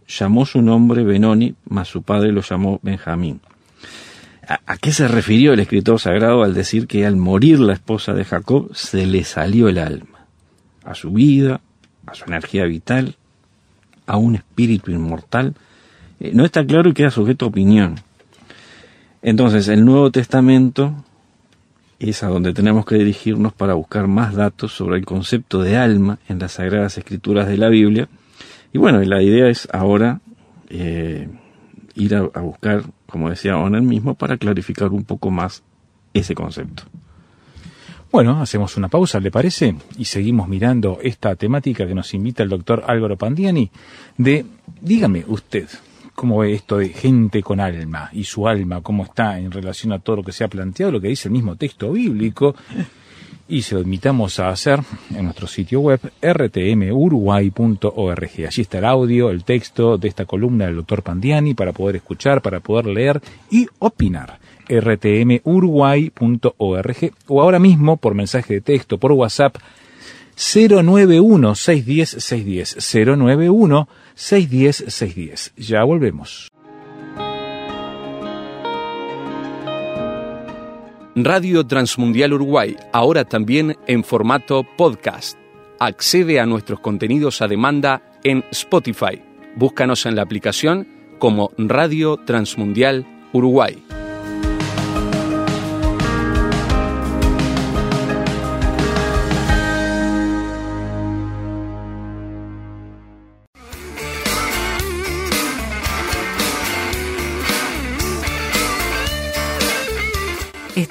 llamó 0.07 0.45
su 0.45 0.61
nombre 0.61 1.03
Benoni, 1.03 1.55
mas 1.65 1.87
su 1.87 2.03
padre 2.03 2.31
lo 2.31 2.41
llamó 2.41 2.79
Benjamín. 2.83 3.41
¿A, 4.65 4.77
qué 4.77 4.91
se 4.91 5.07
refirió 5.07 5.53
el 5.53 5.61
escritor 5.61 5.99
sagrado 5.99 6.43
al 6.43 6.53
decir 6.53 6.87
que 6.87 7.05
al 7.05 7.15
morir 7.15 7.59
la 7.59 7.73
esposa 7.73 8.13
de 8.13 8.25
Jacob 8.25 8.69
se 8.73 9.05
le 9.05 9.23
salió 9.23 9.69
el 9.69 9.77
alma? 9.77 10.25
A 10.83 10.93
su 10.93 11.11
vida, 11.11 11.61
a 12.05 12.13
su 12.13 12.25
energía 12.25 12.65
vital, 12.65 13.15
a 14.05 14.17
un 14.17 14.35
espíritu 14.35 14.91
inmortal. 14.91 15.55
Eh, 16.19 16.31
no 16.33 16.43
está 16.43 16.65
claro 16.65 16.89
y 16.89 16.93
queda 16.93 17.11
sujeto 17.11 17.45
a 17.45 17.47
opinión. 17.49 17.95
Entonces, 19.21 19.67
el 19.69 19.85
Nuevo 19.85 20.11
Testamento 20.11 21.05
es 21.99 22.23
a 22.23 22.27
donde 22.27 22.53
tenemos 22.53 22.85
que 22.85 22.95
dirigirnos 22.95 23.53
para 23.53 23.75
buscar 23.75 24.07
más 24.07 24.33
datos 24.35 24.73
sobre 24.73 24.97
el 24.97 25.05
concepto 25.05 25.61
de 25.61 25.77
alma 25.77 26.17
en 26.27 26.39
las 26.39 26.53
Sagradas 26.53 26.97
Escrituras 26.97 27.47
de 27.47 27.57
la 27.57 27.69
Biblia. 27.69 28.09
Y 28.73 28.79
bueno, 28.79 28.99
la 29.01 29.21
idea 29.21 29.47
es 29.47 29.67
ahora 29.71 30.19
eh, 30.69 31.29
ir 31.95 32.15
a, 32.15 32.21
buscar, 32.41 32.83
como 33.11 33.29
decía 33.29 33.57
Oner 33.57 33.81
mismo, 33.81 34.15
para 34.15 34.37
clarificar 34.37 34.89
un 34.89 35.03
poco 35.03 35.29
más 35.29 35.63
ese 36.13 36.33
concepto. 36.33 36.83
Bueno, 38.11 38.41
hacemos 38.41 38.75
una 38.75 38.89
pausa, 38.89 39.19
¿le 39.21 39.31
parece? 39.31 39.75
Y 39.97 40.05
seguimos 40.05 40.47
mirando 40.49 40.99
esta 41.01 41.35
temática 41.35 41.87
que 41.87 41.95
nos 41.95 42.13
invita 42.13 42.43
el 42.43 42.49
doctor 42.49 42.83
Álvaro 42.85 43.17
Pandiani 43.17 43.71
de, 44.17 44.45
dígame 44.81 45.23
usted, 45.27 45.69
¿cómo 46.13 46.39
ve 46.39 46.53
esto 46.53 46.77
de 46.77 46.89
gente 46.89 47.41
con 47.41 47.61
alma 47.61 48.09
y 48.11 48.25
su 48.25 48.49
alma, 48.49 48.81
cómo 48.81 49.05
está 49.05 49.39
en 49.39 49.49
relación 49.49 49.93
a 49.93 49.99
todo 49.99 50.17
lo 50.17 50.23
que 50.23 50.33
se 50.33 50.43
ha 50.43 50.49
planteado, 50.49 50.91
lo 50.91 50.99
que 50.99 51.07
dice 51.07 51.29
el 51.29 51.33
mismo 51.33 51.55
texto 51.55 51.93
bíblico? 51.93 52.53
Y 53.51 53.61
se 53.63 53.75
lo 53.75 53.81
invitamos 53.81 54.39
a 54.39 54.47
hacer 54.47 54.79
en 55.13 55.25
nuestro 55.25 55.45
sitio 55.45 55.81
web 55.81 55.99
rtmuruguay.org. 56.21 58.29
Allí 58.47 58.61
está 58.61 58.77
el 58.77 58.85
audio, 58.85 59.29
el 59.29 59.43
texto 59.43 59.97
de 59.97 60.07
esta 60.07 60.25
columna 60.25 60.67
del 60.67 60.77
doctor 60.77 61.03
Pandiani 61.03 61.53
para 61.53 61.73
poder 61.73 61.97
escuchar, 61.97 62.41
para 62.41 62.61
poder 62.61 62.85
leer 62.85 63.21
y 63.51 63.67
opinar 63.79 64.39
rtmuruguay.org 64.69 67.11
o 67.27 67.41
ahora 67.41 67.59
mismo 67.59 67.97
por 67.97 68.15
mensaje 68.15 68.53
de 68.53 68.61
texto, 68.61 68.97
por 68.97 69.11
WhatsApp 69.11 69.57
091 70.37 71.53
610 71.53 72.09
610 72.09 73.17
091 73.17 73.89
610 74.15 74.85
610. 74.87 75.53
Ya 75.57 75.83
volvemos. 75.83 76.49
Radio 81.15 81.65
Transmundial 81.65 82.31
Uruguay, 82.31 82.77
ahora 82.93 83.25
también 83.25 83.77
en 83.85 84.05
formato 84.05 84.65
podcast. 84.77 85.37
Accede 85.77 86.39
a 86.39 86.45
nuestros 86.45 86.79
contenidos 86.79 87.41
a 87.41 87.49
demanda 87.49 88.01
en 88.23 88.45
Spotify. 88.51 89.21
Búscanos 89.57 90.05
en 90.05 90.15
la 90.15 90.21
aplicación 90.21 90.87
como 91.19 91.51
Radio 91.57 92.15
Transmundial 92.15 93.05
Uruguay. 93.33 93.83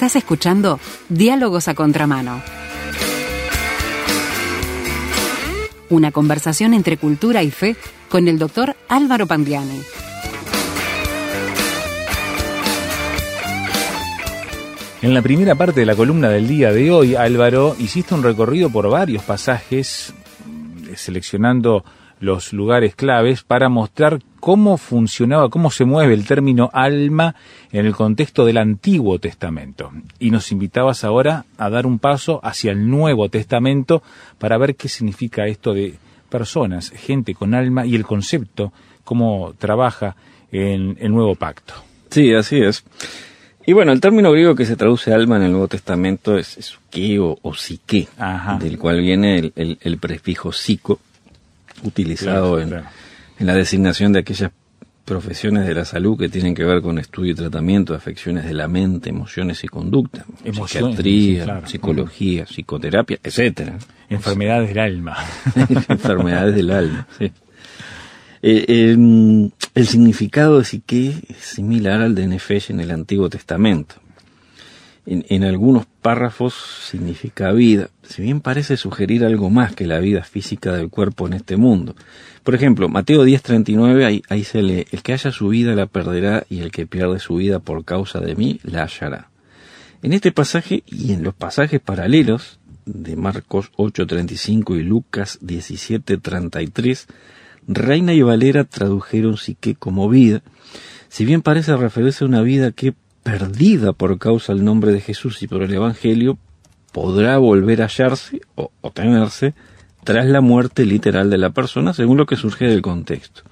Estás 0.00 0.16
escuchando 0.16 0.80
Diálogos 1.10 1.68
a 1.68 1.74
Contramano. 1.74 2.40
Una 5.90 6.10
conversación 6.10 6.72
entre 6.72 6.96
cultura 6.96 7.42
y 7.42 7.50
fe 7.50 7.76
con 8.08 8.26
el 8.26 8.38
doctor 8.38 8.76
Álvaro 8.88 9.26
Pandiani. 9.26 9.82
En 15.02 15.12
la 15.12 15.20
primera 15.20 15.54
parte 15.54 15.80
de 15.80 15.84
la 15.84 15.94
columna 15.94 16.30
del 16.30 16.48
día 16.48 16.72
de 16.72 16.90
hoy, 16.90 17.14
Álvaro, 17.14 17.76
hiciste 17.78 18.14
un 18.14 18.22
recorrido 18.22 18.70
por 18.70 18.88
varios 18.88 19.22
pasajes, 19.22 20.14
mm, 20.46 20.94
seleccionando 20.96 21.84
los 22.20 22.52
lugares 22.52 22.94
claves 22.94 23.42
para 23.42 23.68
mostrar 23.68 24.20
cómo 24.38 24.76
funcionaba, 24.76 25.48
cómo 25.48 25.70
se 25.70 25.86
mueve 25.86 26.14
el 26.14 26.26
término 26.26 26.70
alma 26.72 27.34
en 27.72 27.86
el 27.86 27.94
contexto 27.94 28.44
del 28.44 28.58
Antiguo 28.58 29.18
Testamento. 29.18 29.90
Y 30.18 30.30
nos 30.30 30.52
invitabas 30.52 31.02
ahora 31.02 31.46
a 31.56 31.70
dar 31.70 31.86
un 31.86 31.98
paso 31.98 32.38
hacia 32.44 32.72
el 32.72 32.88
Nuevo 32.88 33.28
Testamento 33.30 34.02
para 34.38 34.58
ver 34.58 34.76
qué 34.76 34.88
significa 34.88 35.46
esto 35.46 35.72
de 35.72 35.94
personas, 36.28 36.90
gente 36.90 37.34
con 37.34 37.54
alma 37.54 37.86
y 37.86 37.96
el 37.96 38.04
concepto, 38.04 38.72
cómo 39.02 39.54
trabaja 39.58 40.14
en 40.52 40.96
el 41.00 41.10
Nuevo 41.10 41.34
Pacto. 41.34 41.74
Sí, 42.10 42.34
así 42.34 42.58
es. 42.58 42.84
Y 43.66 43.72
bueno, 43.72 43.92
el 43.92 44.00
término 44.00 44.32
griego 44.32 44.54
que 44.54 44.66
se 44.66 44.76
traduce 44.76 45.12
alma 45.12 45.36
en 45.36 45.42
el 45.44 45.52
Nuevo 45.52 45.68
Testamento 45.68 46.36
es, 46.36 46.56
es 46.58 46.78
o, 47.18 47.38
o 47.42 47.54
psique, 47.54 48.08
del 48.58 48.78
cual 48.78 49.00
viene 49.00 49.52
el 49.54 49.98
prefijo 49.98 50.50
psico, 50.50 50.98
utilizado 51.84 52.60
en, 52.60 52.82
la 53.38 53.54
designación 53.54 54.12
de 54.12 54.20
aquellas 54.20 54.50
profesiones 55.04 55.66
de 55.66 55.74
la 55.74 55.84
salud 55.84 56.18
que 56.18 56.28
tienen 56.28 56.54
que 56.54 56.64
ver 56.64 56.82
con 56.82 56.98
estudio 56.98 57.32
y 57.32 57.34
tratamiento 57.34 57.92
de 57.92 57.98
afecciones 57.98 58.44
de 58.44 58.54
la 58.54 58.68
mente, 58.68 59.10
emociones 59.10 59.64
y 59.64 59.68
conducta, 59.68 60.24
psiquiatría, 60.44 61.66
psicología, 61.66 62.44
psicoterapia, 62.46 63.18
etcétera. 63.22 63.78
Enfermedades 64.08 64.68
del 64.68 64.78
alma. 64.78 65.16
Enfermedades 65.88 66.54
del 66.54 66.70
alma, 66.70 67.08
sí. 67.18 67.32
Eh, 68.42 68.92
em, 68.92 69.50
el 69.74 69.86
significado 69.86 70.58
de 70.58 70.64
psique 70.64 71.14
es 71.28 71.36
similar 71.38 72.00
al 72.00 72.14
de 72.14 72.26
Nefesh 72.26 72.70
en 72.70 72.80
el 72.80 72.90
Antiguo 72.90 73.28
Testamento 73.28 73.96
en, 75.06 75.44
algunos 75.44 75.86
párrafos 75.86 76.54
significa 76.88 77.52
vida, 77.52 77.88
si 78.02 78.22
bien 78.22 78.40
parece 78.40 78.76
sugerir 78.76 79.24
algo 79.24 79.50
más 79.50 79.74
que 79.74 79.86
la 79.86 79.98
vida 79.98 80.22
física 80.22 80.72
del 80.72 80.88
cuerpo 80.88 81.26
en 81.26 81.34
este 81.34 81.56
mundo. 81.56 81.94
Por 82.42 82.54
ejemplo, 82.54 82.88
Mateo 82.88 83.24
10:39, 83.24 84.04
ahí, 84.04 84.22
ahí 84.28 84.44
se 84.44 84.62
lee, 84.62 84.86
el 84.92 85.02
que 85.02 85.12
haya 85.12 85.32
su 85.32 85.48
vida 85.48 85.74
la 85.74 85.86
perderá 85.86 86.44
y 86.48 86.60
el 86.60 86.70
que 86.70 86.86
pierde 86.86 87.18
su 87.18 87.36
vida 87.36 87.58
por 87.58 87.84
causa 87.84 88.20
de 88.20 88.34
mí 88.34 88.60
la 88.62 88.82
hallará. 88.82 89.30
En 90.02 90.12
este 90.12 90.32
pasaje 90.32 90.82
y 90.86 91.12
en 91.12 91.22
los 91.22 91.34
pasajes 91.34 91.80
paralelos 91.80 92.58
de 92.86 93.16
Marcos 93.16 93.70
8:35 93.76 94.76
y 94.78 94.82
Lucas 94.82 95.38
17:33, 95.42 97.06
Reina 97.66 98.12
y 98.14 98.22
Valera 98.22 98.64
tradujeron 98.64 99.36
psique 99.36 99.74
como 99.74 100.08
vida, 100.08 100.42
si 101.08 101.24
bien 101.24 101.42
parece 101.42 101.76
referirse 101.76 102.24
a 102.24 102.28
una 102.28 102.42
vida 102.42 102.72
que 102.72 102.94
perdida 103.22 103.92
por 103.92 104.18
causa 104.18 104.54
del 104.54 104.64
nombre 104.64 104.92
de 104.92 105.00
Jesús 105.00 105.42
y 105.42 105.46
por 105.46 105.62
el 105.62 105.72
Evangelio, 105.72 106.38
podrá 106.92 107.38
volver 107.38 107.82
a 107.82 107.86
hallarse 107.86 108.40
o, 108.54 108.70
tenerse 108.92 109.54
tras 110.04 110.26
la 110.26 110.40
muerte 110.40 110.86
literal 110.86 111.30
de 111.30 111.38
la 111.38 111.50
persona, 111.50 111.92
según 111.92 112.16
lo 112.16 112.26
que 112.26 112.36
surge 112.36 112.66
del 112.66 112.82
contexto. 112.82 113.42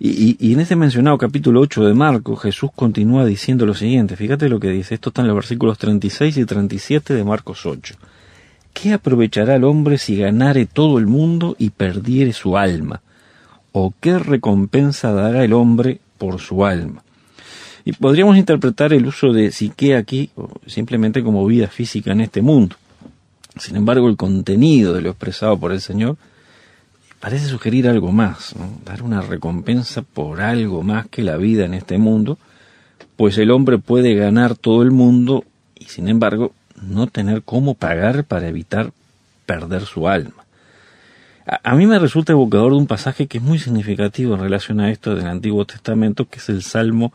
Y, 0.00 0.52
en 0.52 0.60
este 0.60 0.74
mencionado 0.74 1.16
capítulo 1.18 1.60
8 1.60 1.84
de 1.84 1.94
Marcos, 1.94 2.42
Jesús 2.42 2.70
continúa 2.74 3.24
diciendo 3.24 3.64
lo 3.64 3.74
siguiente, 3.74 4.16
fíjate 4.16 4.48
lo 4.48 4.58
que 4.58 4.70
dice, 4.70 4.94
esto 4.94 5.10
está 5.10 5.22
en 5.22 5.28
los 5.28 5.36
versículos 5.36 5.78
36 5.78 6.36
y 6.36 6.44
37 6.44 7.14
de 7.14 7.24
Marcos 7.24 7.64
8. 7.64 7.94
¿Qué 8.72 8.92
aprovechará 8.92 9.54
el 9.54 9.64
hombre 9.64 9.98
si 9.98 10.16
ganare 10.16 10.66
todo 10.66 10.98
el 10.98 11.06
mundo 11.06 11.54
y 11.58 11.70
perdiere 11.70 12.32
su 12.32 12.58
alma? 12.58 13.02
¿O 13.70 13.94
qué 14.00 14.18
recompensa 14.18 15.12
dará 15.12 15.44
el 15.44 15.52
hombre 15.52 16.00
por 16.18 16.40
su 16.40 16.64
alma? 16.64 17.04
Y 17.84 17.92
podríamos 17.92 18.36
interpretar 18.36 18.92
el 18.92 19.06
uso 19.06 19.32
de 19.32 19.50
psique 19.52 19.96
aquí 19.96 20.30
simplemente 20.66 21.22
como 21.22 21.46
vida 21.46 21.68
física 21.68 22.12
en 22.12 22.22
este 22.22 22.40
mundo. 22.40 22.76
Sin 23.58 23.76
embargo, 23.76 24.08
el 24.08 24.16
contenido 24.16 24.94
de 24.94 25.02
lo 25.02 25.10
expresado 25.10 25.58
por 25.58 25.72
el 25.72 25.80
Señor 25.80 26.16
parece 27.20 27.46
sugerir 27.46 27.88
algo 27.88 28.12
más, 28.12 28.54
dar 28.84 29.02
una 29.02 29.22
recompensa 29.22 30.02
por 30.02 30.40
algo 30.40 30.82
más 30.82 31.06
que 31.08 31.22
la 31.22 31.36
vida 31.36 31.64
en 31.64 31.74
este 31.74 31.96
mundo, 31.96 32.38
pues 33.16 33.38
el 33.38 33.50
hombre 33.50 33.78
puede 33.78 34.14
ganar 34.14 34.56
todo 34.56 34.82
el 34.82 34.90
mundo 34.90 35.44
y 35.74 35.86
sin 35.86 36.08
embargo 36.08 36.52
no 36.82 37.06
tener 37.06 37.42
cómo 37.42 37.74
pagar 37.74 38.24
para 38.24 38.48
evitar 38.48 38.92
perder 39.46 39.86
su 39.86 40.08
alma. 40.08 40.44
A, 41.46 41.74
mí 41.74 41.86
me 41.86 41.98
resulta 41.98 42.32
evocador 42.32 42.72
de 42.72 42.78
un 42.78 42.86
pasaje 42.86 43.26
que 43.26 43.38
es 43.38 43.44
muy 43.44 43.58
significativo 43.58 44.34
en 44.34 44.40
relación 44.40 44.80
a 44.80 44.90
esto 44.90 45.14
del 45.14 45.26
Antiguo 45.26 45.66
Testamento, 45.66 46.26
que 46.26 46.38
es 46.38 46.48
el 46.48 46.62
Salmo 46.62 47.12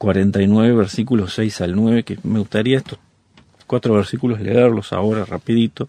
49, 0.00 0.72
versículos 0.72 1.34
6 1.34 1.60
al 1.60 1.76
9, 1.76 2.04
que 2.04 2.18
me 2.22 2.38
gustaría 2.38 2.78
esto 2.78 2.98
cuatro 3.66 3.94
versículos, 3.94 4.40
leerlos 4.40 4.94
ahora 4.94 5.26
rapidito. 5.26 5.86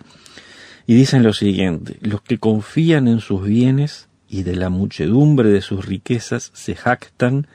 Y 0.86 0.96
dicen 0.96 1.24
lo 1.24 1.32
siguiente, 1.32 1.98
los 2.02 2.22
que 2.22 2.38
confían 2.38 3.08
en 3.08 3.22
sus 3.22 3.44
bienes 3.44 4.10
y 4.28 4.44
de 4.44 4.58
la 4.58 4.70
muchedumbre 4.70 5.50
de 5.50 5.62
sus 5.62 5.86
riquezas 5.86 6.52
se 6.54 6.76
jactan, 6.76 7.48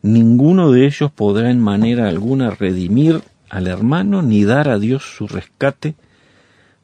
ninguno 0.00 0.72
de 0.72 0.86
ellos 0.86 1.12
podrá 1.12 1.50
en 1.50 1.60
manera 1.60 2.08
alguna 2.08 2.50
redimir 2.50 3.20
al 3.50 3.68
hermano 3.68 4.22
ni 4.22 4.44
dar 4.44 4.70
a 4.70 4.78
Dios 4.78 5.04
su 5.16 5.28
rescate, 5.28 5.94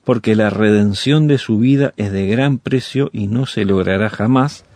porque 0.05 0.37
la 0.37 0.51
redención 0.51 1.29
de 1.29 1.39
su 1.39 1.59
vida 1.59 1.95
es 1.97 2.13
de 2.13 2.27
gran 2.27 2.59
precio 2.59 3.09
y 3.13 3.27
no 3.27 3.47
se 3.47 3.65
logrará 3.65 4.11
jamás, 4.11 4.67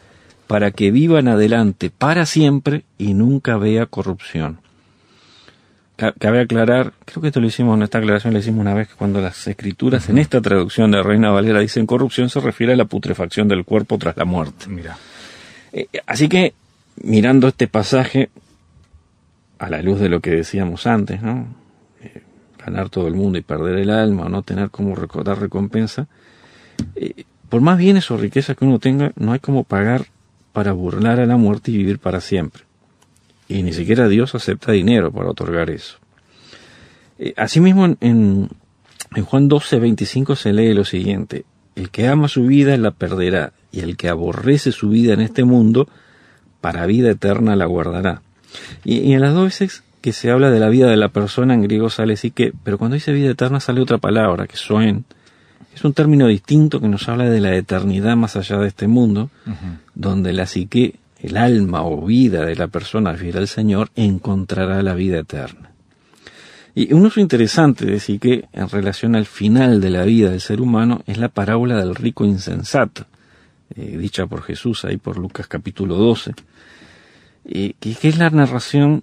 para 0.52 0.70
que 0.70 0.90
vivan 0.90 1.28
adelante 1.28 1.88
para 1.88 2.26
siempre 2.26 2.84
y 2.98 3.14
nunca 3.14 3.56
vea 3.56 3.86
corrupción. 3.86 4.58
Cabe 5.96 6.42
aclarar, 6.42 6.92
creo 7.06 7.22
que 7.22 7.28
esto 7.28 7.40
lo 7.40 7.46
hicimos 7.46 7.74
en 7.74 7.84
esta 7.84 7.96
aclaración, 7.96 8.34
lo 8.34 8.40
hicimos 8.40 8.60
una 8.60 8.74
vez 8.74 8.88
que 8.88 8.94
cuando 8.94 9.22
las 9.22 9.46
escrituras 9.48 10.10
en 10.10 10.18
esta 10.18 10.42
traducción 10.42 10.90
de 10.90 11.02
Reina 11.02 11.30
Valera 11.30 11.60
dicen 11.60 11.86
corrupción, 11.86 12.28
se 12.28 12.38
refiere 12.38 12.74
a 12.74 12.76
la 12.76 12.84
putrefacción 12.84 13.48
del 13.48 13.64
cuerpo 13.64 13.96
tras 13.96 14.14
la 14.18 14.26
muerte. 14.26 14.66
Mira. 14.68 14.98
Eh, 15.72 15.86
así 16.04 16.28
que, 16.28 16.52
mirando 17.02 17.48
este 17.48 17.66
pasaje, 17.66 18.28
a 19.58 19.70
la 19.70 19.80
luz 19.80 20.00
de 20.00 20.10
lo 20.10 20.20
que 20.20 20.32
decíamos 20.32 20.86
antes, 20.86 21.22
¿no? 21.22 21.46
Eh, 22.02 22.20
ganar 22.62 22.90
todo 22.90 23.08
el 23.08 23.14
mundo 23.14 23.38
y 23.38 23.40
perder 23.40 23.78
el 23.78 23.88
alma, 23.88 24.26
o 24.26 24.28
no 24.28 24.42
tener 24.42 24.68
como 24.68 24.94
dar 25.24 25.40
recompensa, 25.40 26.08
eh, 26.94 27.24
por 27.48 27.62
más 27.62 27.78
bienes 27.78 28.10
o 28.10 28.18
riquezas 28.18 28.54
que 28.54 28.66
uno 28.66 28.78
tenga, 28.78 29.12
no 29.16 29.32
hay 29.32 29.38
como 29.38 29.64
pagar 29.64 30.04
para 30.52 30.72
burlar 30.72 31.20
a 31.20 31.26
la 31.26 31.36
muerte 31.36 31.70
y 31.70 31.78
vivir 31.78 31.98
para 31.98 32.20
siempre. 32.20 32.64
Y 33.48 33.62
ni 33.62 33.72
siquiera 33.72 34.08
Dios 34.08 34.34
acepta 34.34 34.72
dinero 34.72 35.10
para 35.10 35.30
otorgar 35.30 35.70
eso. 35.70 35.98
Eh, 37.18 37.34
asimismo, 37.36 37.86
en, 38.00 38.48
en 39.14 39.24
Juan 39.24 39.48
12, 39.48 39.78
25 39.78 40.36
se 40.36 40.52
lee 40.52 40.74
lo 40.74 40.84
siguiente, 40.84 41.44
el 41.74 41.90
que 41.90 42.08
ama 42.08 42.28
su 42.28 42.46
vida 42.46 42.76
la 42.76 42.90
perderá, 42.90 43.52
y 43.70 43.80
el 43.80 43.96
que 43.96 44.08
aborrece 44.08 44.72
su 44.72 44.90
vida 44.90 45.14
en 45.14 45.20
este 45.20 45.44
mundo, 45.44 45.88
para 46.60 46.86
vida 46.86 47.10
eterna 47.10 47.56
la 47.56 47.66
guardará. 47.66 48.22
Y, 48.84 49.12
en 49.12 49.20
las 49.20 49.34
dos 49.34 49.44
veces 49.44 49.82
que 50.00 50.12
se 50.12 50.30
habla 50.30 50.50
de 50.50 50.60
la 50.60 50.68
vida 50.68 50.88
de 50.88 50.96
la 50.96 51.08
persona 51.08 51.54
en 51.54 51.62
griego 51.62 51.88
sale 51.90 52.14
así 52.14 52.30
que, 52.30 52.52
pero 52.64 52.78
cuando 52.78 52.94
dice 52.94 53.12
vida 53.12 53.30
eterna 53.30 53.60
sale 53.60 53.80
otra 53.80 53.98
palabra, 53.98 54.46
que 54.46 54.56
soen. 54.56 55.04
Es 55.74 55.84
un 55.84 55.92
término 55.92 56.26
distinto 56.26 56.80
que 56.80 56.88
nos 56.88 57.08
habla 57.08 57.28
de 57.28 57.40
la 57.40 57.54
eternidad 57.54 58.16
más 58.16 58.36
allá 58.36 58.58
de 58.58 58.68
este 58.68 58.86
mundo, 58.86 59.30
donde 59.94 60.32
la 60.32 60.46
psique, 60.46 60.96
el 61.20 61.36
alma 61.36 61.82
o 61.82 62.04
vida 62.04 62.44
de 62.44 62.56
la 62.56 62.68
persona 62.68 63.14
fiel 63.14 63.38
al 63.38 63.48
Señor, 63.48 63.90
encontrará 63.96 64.82
la 64.82 64.94
vida 64.94 65.18
eterna. 65.18 65.70
Y 66.74 66.92
un 66.94 67.04
uso 67.04 67.20
interesante 67.20 67.84
de 67.84 68.00
psique 68.00 68.48
en 68.52 68.68
relación 68.68 69.14
al 69.14 69.26
final 69.26 69.80
de 69.80 69.90
la 69.90 70.04
vida 70.04 70.30
del 70.30 70.40
ser 70.40 70.60
humano 70.60 71.02
es 71.06 71.18
la 71.18 71.28
parábola 71.28 71.76
del 71.76 71.94
rico 71.94 72.24
insensato, 72.24 73.04
eh, 73.74 73.96
dicha 73.98 74.26
por 74.26 74.42
Jesús 74.42 74.84
ahí 74.84 74.96
por 74.96 75.18
Lucas 75.18 75.46
capítulo 75.48 75.96
12 75.96 76.34
que, 77.44 77.74
es 78.02 78.18
la 78.18 78.30
narración 78.30 79.02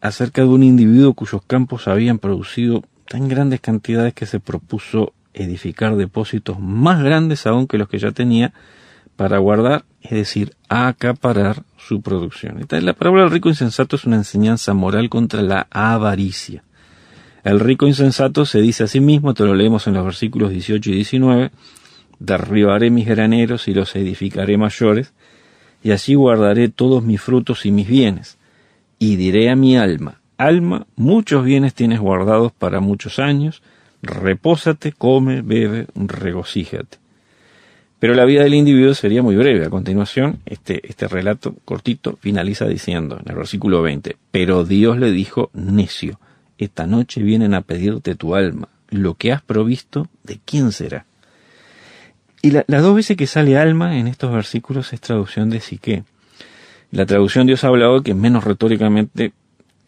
acerca 0.00 0.42
de 0.42 0.48
un 0.48 0.62
individuo 0.62 1.14
cuyos 1.14 1.42
campos 1.46 1.88
habían 1.88 2.18
producido 2.18 2.84
tan 3.08 3.28
grandes 3.28 3.60
cantidades 3.60 4.14
que 4.14 4.26
se 4.26 4.40
propuso 4.40 5.12
edificar 5.34 5.96
depósitos 5.96 6.58
más 6.58 7.02
grandes 7.02 7.46
aún 7.46 7.66
que 7.66 7.78
los 7.78 7.88
que 7.88 7.98
ya 7.98 8.12
tenía 8.12 8.52
para 9.16 9.38
guardar, 9.38 9.84
es 10.00 10.12
decir, 10.12 10.54
acaparar 10.68 11.64
su 11.76 12.00
producción. 12.00 12.66
La 12.70 12.94
parábola 12.94 13.24
del 13.24 13.32
rico 13.32 13.48
insensato 13.50 13.96
es 13.96 14.04
una 14.04 14.16
enseñanza 14.16 14.72
moral 14.72 15.10
contra 15.10 15.42
la 15.42 15.66
avaricia. 15.70 16.64
El 17.44 17.60
rico 17.60 17.86
insensato 17.86 18.44
se 18.46 18.60
dice 18.60 18.84
a 18.84 18.86
sí 18.86 19.00
mismo, 19.00 19.34
te 19.34 19.44
lo 19.44 19.54
leemos 19.54 19.86
en 19.86 19.94
los 19.94 20.04
versículos 20.04 20.50
18 20.50 20.90
y 20.90 20.94
19, 20.94 21.50
derribaré 22.18 22.90
mis 22.90 23.06
graneros 23.06 23.68
y 23.68 23.74
los 23.74 23.94
edificaré 23.96 24.56
mayores, 24.56 25.12
y 25.82 25.90
así 25.92 26.14
guardaré 26.14 26.68
todos 26.68 27.02
mis 27.02 27.20
frutos 27.20 27.64
y 27.66 27.72
mis 27.72 27.88
bienes. 27.88 28.38
Y 28.98 29.16
diré 29.16 29.50
a 29.50 29.56
mi 29.56 29.76
alma, 29.76 30.20
alma, 30.36 30.86
muchos 30.96 31.44
bienes 31.44 31.74
tienes 31.74 32.00
guardados 32.00 32.52
para 32.52 32.80
muchos 32.80 33.18
años, 33.18 33.62
repósate, 34.02 34.92
come, 34.92 35.42
bebe, 35.42 35.86
regocíjate. 35.94 36.98
Pero 37.98 38.14
la 38.14 38.24
vida 38.24 38.42
del 38.42 38.54
individuo 38.54 38.94
sería 38.94 39.22
muy 39.22 39.36
breve. 39.36 39.66
A 39.66 39.70
continuación, 39.70 40.40
este, 40.46 40.80
este 40.88 41.06
relato 41.06 41.54
cortito 41.66 42.18
finaliza 42.20 42.66
diciendo, 42.66 43.18
en 43.22 43.30
el 43.30 43.36
versículo 43.36 43.82
20, 43.82 44.16
pero 44.30 44.64
Dios 44.64 44.98
le 44.98 45.12
dijo, 45.12 45.50
necio, 45.52 46.18
esta 46.56 46.86
noche 46.86 47.22
vienen 47.22 47.52
a 47.52 47.60
pedirte 47.60 48.14
tu 48.14 48.34
alma, 48.34 48.68
lo 48.88 49.14
que 49.14 49.32
has 49.32 49.42
provisto, 49.42 50.08
¿de 50.24 50.40
quién 50.44 50.72
será? 50.72 51.04
Y 52.42 52.52
las 52.52 52.82
dos 52.82 52.96
veces 52.96 53.18
que 53.18 53.26
sale 53.26 53.58
alma 53.58 53.98
en 53.98 54.06
estos 54.06 54.32
versículos 54.32 54.94
es 54.94 55.00
traducción 55.02 55.50
de 55.50 55.60
psique. 55.60 56.04
La 56.90 57.04
traducción 57.04 57.46
Dios 57.46 57.64
ha 57.64 57.68
hablado 57.68 58.02
que 58.02 58.14
menos 58.14 58.44
retóricamente 58.44 59.32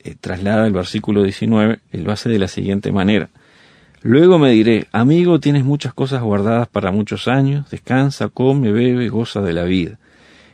eh, 0.05 0.15
traslada 0.21 0.67
el 0.67 0.73
versículo 0.73 1.23
19, 1.23 1.79
él 1.93 2.05
lo 2.05 2.13
hace 2.13 2.29
de 2.29 2.39
la 2.39 2.49
siguiente 2.49 2.93
manera. 2.93 3.31
Luego 4.05 4.39
me 4.39 4.51
diré, 4.51 4.89
amigo, 4.91 5.39
tienes 5.39 5.65
muchas 5.65 5.95
cosas 5.95 6.23
guardadas 6.23 6.67
para 6.67 6.91
muchos 6.91 7.29
años, 7.29 7.71
descansa, 7.71 8.29
come, 8.29 8.73
bebe, 8.73 9.09
goza 9.09 9.41
de 9.43 9.53
la 9.53 9.63
vida. 9.63 10.01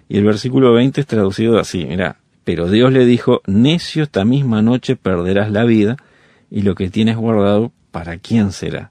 Y 0.06 0.18
el 0.18 0.24
versículo 0.24 0.74
20 0.74 1.00
es 1.00 1.06
traducido 1.06 1.58
así, 1.58 1.86
mira, 1.86 2.18
pero 2.44 2.70
Dios 2.70 2.92
le 2.92 3.06
dijo, 3.06 3.40
necio, 3.46 4.02
esta 4.02 4.26
misma 4.26 4.60
noche 4.60 4.96
perderás 4.96 5.50
la 5.50 5.64
vida, 5.64 5.96
y 6.50 6.60
lo 6.60 6.74
que 6.74 6.90
tienes 6.90 7.16
guardado, 7.16 7.72
¿para 7.90 8.18
quién 8.18 8.52
será? 8.52 8.90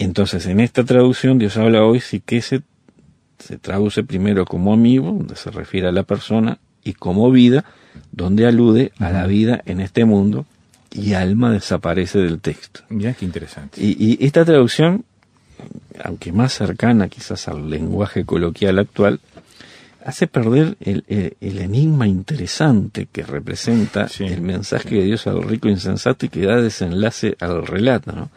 Entonces, 0.00 0.46
en 0.46 0.58
esta 0.58 0.82
traducción, 0.84 1.38
Dios 1.38 1.56
habla 1.56 1.84
hoy 1.84 2.00
sí 2.00 2.20
que 2.20 2.42
se, 2.42 2.62
se 3.38 3.58
traduce 3.58 4.02
primero 4.02 4.44
como 4.44 4.72
amigo, 4.72 5.06
donde 5.06 5.36
se 5.36 5.52
refiere 5.52 5.86
a 5.86 5.92
la 5.92 6.02
persona, 6.02 6.58
y 6.82 6.94
como 6.94 7.30
vida, 7.30 7.64
donde 8.10 8.46
alude 8.46 8.92
a 8.98 9.10
la 9.10 9.26
vida 9.26 9.62
en 9.66 9.80
este 9.80 10.04
mundo, 10.04 10.46
y 10.90 11.14
alma 11.14 11.52
desaparece 11.52 12.18
del 12.18 12.40
texto. 12.40 12.80
Mira 12.88 13.14
qué 13.14 13.24
interesante. 13.24 13.80
Y, 13.80 14.24
esta 14.24 14.44
traducción, 14.44 15.04
aunque 16.02 16.32
más 16.32 16.52
cercana 16.52 17.08
quizás 17.08 17.48
al 17.48 17.70
lenguaje 17.70 18.24
coloquial 18.24 18.78
actual, 18.78 19.20
hace 20.04 20.26
perder 20.26 20.76
el, 20.80 21.04
enigma 21.40 22.08
interesante 22.08 23.06
que 23.10 23.22
representa 23.22 24.08
el 24.18 24.40
mensaje 24.40 24.96
de 24.96 25.04
Dios 25.04 25.26
al 25.26 25.42
rico 25.42 25.68
insensato 25.68 26.26
y 26.26 26.28
que 26.30 26.46
da 26.46 26.60
desenlace 26.60 27.36
al 27.40 27.66
relato. 27.66 28.12
¿no? 28.12 28.30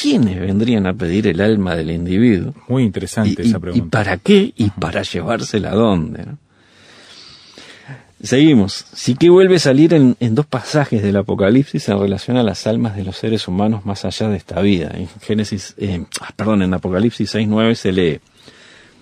¿quiénes 0.00 0.40
vendrían 0.40 0.86
a 0.86 0.94
pedir 0.94 1.26
el 1.26 1.40
alma 1.40 1.76
del 1.76 1.90
individuo? 1.90 2.54
Muy 2.68 2.84
interesante 2.84 3.42
esa 3.42 3.58
pregunta. 3.58 3.86
¿Y 3.86 3.90
para 3.90 4.16
qué? 4.16 4.52
¿Y 4.56 4.70
para 4.70 5.02
llevársela 5.02 5.70
a 5.70 5.74
dónde? 5.74 6.24
Seguimos. 8.22 8.86
Sí 8.92 9.16
que 9.16 9.30
vuelve 9.30 9.56
a 9.56 9.58
salir 9.58 9.92
en, 9.94 10.16
dos 10.34 10.46
pasajes 10.46 11.02
del 11.02 11.16
Apocalipsis 11.16 11.88
en 11.88 11.98
relación 11.98 12.36
a 12.36 12.44
las 12.44 12.68
almas 12.68 12.94
de 12.94 13.04
los 13.04 13.16
seres 13.16 13.48
humanos 13.48 13.84
más 13.84 14.04
allá 14.04 14.28
de 14.28 14.36
esta 14.36 14.60
vida. 14.60 14.92
En 14.94 15.08
Génesis, 15.20 15.74
eh, 15.76 16.04
ah, 16.20 16.30
perdón, 16.36 16.62
en 16.62 16.72
Apocalipsis 16.72 17.34
6.9 17.34 17.74
se 17.74 17.92
lee, 17.92 18.20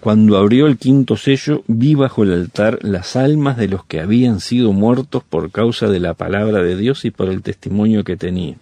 Cuando 0.01 0.39
abrió 0.39 0.67
el 0.67 0.79
quinto 0.79 1.19
sello, 1.19 1.63
vi 1.67 1.95
bajo 1.95 2.23
el 2.23 2.33
altar 2.33 2.79
las 2.81 3.15
almas 3.15 3.59
de 3.59 3.69
los 3.69 3.85
que 3.85 4.01
habían 4.01 4.41
sido 4.41 4.73
muertos 4.73 5.23
por 5.23 5.51
causa 5.51 5.89
de 5.89 6.01
la 6.01 6.15
palabra 6.15 6.63
de 6.63 6.77
Dios 6.77 7.05
y 7.05 7.11
por 7.11 7.29
el 7.29 7.43
testimonio 7.43 8.05
que 8.05 8.17
tenían 8.17 8.57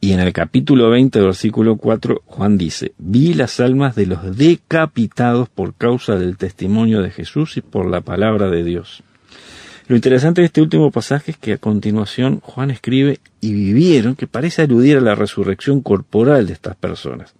y 0.00 0.12
en 0.12 0.20
el 0.20 0.32
capítulo 0.32 0.90
20, 0.90 1.20
versículo 1.20 1.76
4, 1.76 2.22
Juan 2.24 2.56
dice, 2.56 2.92
vi 2.98 3.34
las 3.34 3.58
almas 3.58 3.96
de 3.96 4.06
los 4.06 4.36
decapitados 4.36 5.48
por 5.48 5.74
causa 5.74 6.16
del 6.16 6.36
testimonio 6.36 7.02
de 7.02 7.10
Jesús 7.10 7.56
y 7.56 7.62
por 7.62 7.90
la 7.90 8.00
palabra 8.00 8.48
de 8.48 8.62
Dios. 8.62 9.02
Lo 9.88 9.96
interesante 9.96 10.42
de 10.42 10.46
este 10.46 10.60
último 10.60 10.90
pasaje 10.90 11.30
es 11.30 11.38
que 11.38 11.54
a 11.54 11.58
continuación 11.58 12.40
Juan 12.40 12.70
escribe, 12.70 13.20
y 13.40 13.54
vivieron, 13.54 14.16
que 14.16 14.26
parece 14.26 14.62
aludir 14.62 14.98
a 14.98 15.00
la 15.00 15.14
resurrección 15.14 15.80
corporal 15.80 16.46
de 16.46 16.52
estas 16.52 16.76
personas. 16.76 17.34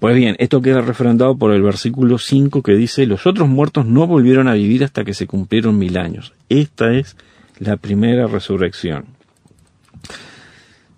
Pues 0.00 0.16
bien, 0.16 0.34
esto 0.40 0.60
queda 0.60 0.80
refrendado 0.80 1.38
por 1.38 1.52
el 1.52 1.62
versículo 1.62 2.18
5 2.18 2.62
que 2.62 2.74
dice, 2.74 3.06
los 3.06 3.26
otros 3.26 3.48
muertos 3.48 3.86
no 3.86 4.06
volvieron 4.08 4.48
a 4.48 4.54
vivir 4.54 4.82
hasta 4.82 5.04
que 5.04 5.14
se 5.14 5.28
cumplieron 5.28 5.78
mil 5.78 5.96
años. 5.96 6.32
Esta 6.48 6.92
es 6.92 7.16
la 7.58 7.76
primera 7.76 8.26
resurrección. 8.26 9.06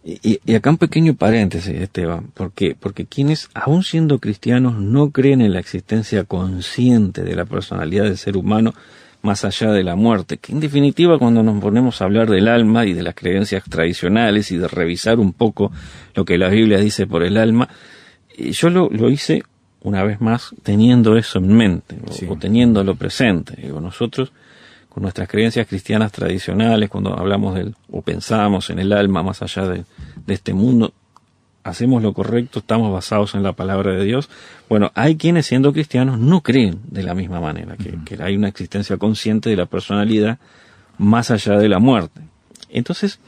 Y, 0.03 0.55
acá 0.55 0.71
un 0.71 0.79
pequeño 0.79 1.15
paréntesis, 1.15 1.75
Esteban, 1.75 2.29
¿por 2.33 2.53
qué? 2.53 2.75
Porque 2.79 3.05
quienes, 3.05 3.51
aún 3.53 3.83
siendo 3.83 4.19
cristianos, 4.19 4.77
no 4.79 5.11
creen 5.11 5.43
en 5.43 5.53
la 5.53 5.61
existencia 5.61 6.25
consciente 6.25 7.23
de 7.23 7.37
la 7.37 7.45
personalidad 7.45 8.05
del 8.05 8.17
ser 8.17 8.39
humano 8.39 8.73
más 9.23 9.45
allá 9.45 9.73
de 9.73 9.83
la 9.83 9.97
muerte, 9.97 10.39
que 10.39 10.53
en 10.53 10.61
definitiva 10.61 11.19
cuando 11.19 11.43
nos 11.43 11.61
ponemos 11.61 12.01
a 12.01 12.05
hablar 12.05 12.31
del 12.31 12.49
alma 12.49 12.87
y 12.87 12.93
de 12.93 13.03
las 13.03 13.15
creencias 13.15 13.65
tradicionales 13.65 14.53
y 14.53 14.57
de 14.57 14.69
revisar 14.69 15.19
un 15.19 15.33
poco 15.33 15.73
lo 16.15 16.25
que 16.25 16.39
la 16.39 16.49
Biblia 16.49 16.79
dice 16.79 17.07
por 17.07 17.23
el 17.23 17.37
alma, 17.37 17.69
eh, 18.37 18.53
yo 18.53 18.71
lo, 18.71 18.89
lo 18.91 19.11
hice 19.11 19.43
una 19.83 20.05
vez 20.05 20.21
más 20.21 20.55
teniendo 20.63 21.17
eso 21.17 21.39
en 21.39 21.57
mente 21.57 21.97
o, 22.29 22.37
teniéndolo 22.37 22.95
presente. 22.95 23.55
Digo, 23.61 23.81
nosotros 23.81 24.33
con 24.89 25.03
nuestras 25.03 25.29
creencias 25.29 25.67
cristianas 25.67 26.11
tradicionales, 26.11 26.89
cuando 26.89 27.17
hablamos 27.17 27.55
del, 27.55 27.75
o 27.91 28.03
pensamos 28.03 28.71
en 28.71 28.79
el 28.79 28.93
alma 28.93 29.23
más 29.23 29.43
allá 29.43 29.67
de, 29.67 29.85
de 30.27 30.35
este 30.35 30.55
mundo, 30.55 30.93
hacemos 31.69 32.03
lo 32.03 32.13
correcto, 32.13 32.61
estamos 32.61 32.93
basados 32.93 33.35
en 33.35 33.43
la 33.43 33.53
palabra 33.53 33.93
de 33.93 34.05
Dios. 34.05 34.29
Bueno, 34.69 34.91
hay 34.95 35.17
quienes 35.17 35.47
siendo 35.47 35.73
cristianos 35.73 36.19
no 36.19 36.43
creen 36.43 36.81
de 36.85 37.03
la 37.03 37.15
misma 37.15 37.41
manera, 37.41 37.77
que, 37.77 37.99
que 38.05 38.23
hay 38.23 38.37
una 38.37 38.49
existencia 38.49 38.97
consciente 38.97 39.51
de 39.51 39.57
la 39.57 39.67
personalidad 39.67 40.39
más 40.99 41.31
allá 41.31 41.59
de 41.59 41.69
la 41.69 41.79
muerte. 41.79 42.21
Entonces, 42.71 43.21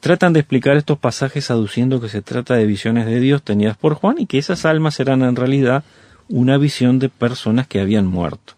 tratan 0.00 0.32
de 0.32 0.40
explicar 0.40 0.76
estos 0.76 0.98
pasajes 0.98 1.50
aduciendo 1.50 2.00
que 2.00 2.08
se 2.08 2.22
trata 2.22 2.54
de 2.54 2.66
visiones 2.66 3.06
de 3.06 3.20
Dios 3.20 3.42
tenidas 3.42 3.76
por 3.76 3.94
Juan 3.94 4.16
y 4.18 4.26
que 4.26 4.38
esas 4.38 4.64
almas 4.64 5.00
eran 5.00 5.22
en 5.22 5.36
realidad 5.36 5.84
una 6.28 6.58
visión 6.58 6.98
de 6.98 7.08
personas 7.08 7.66
que 7.66 7.80
habían 7.80 8.06
muerto. 8.06 8.54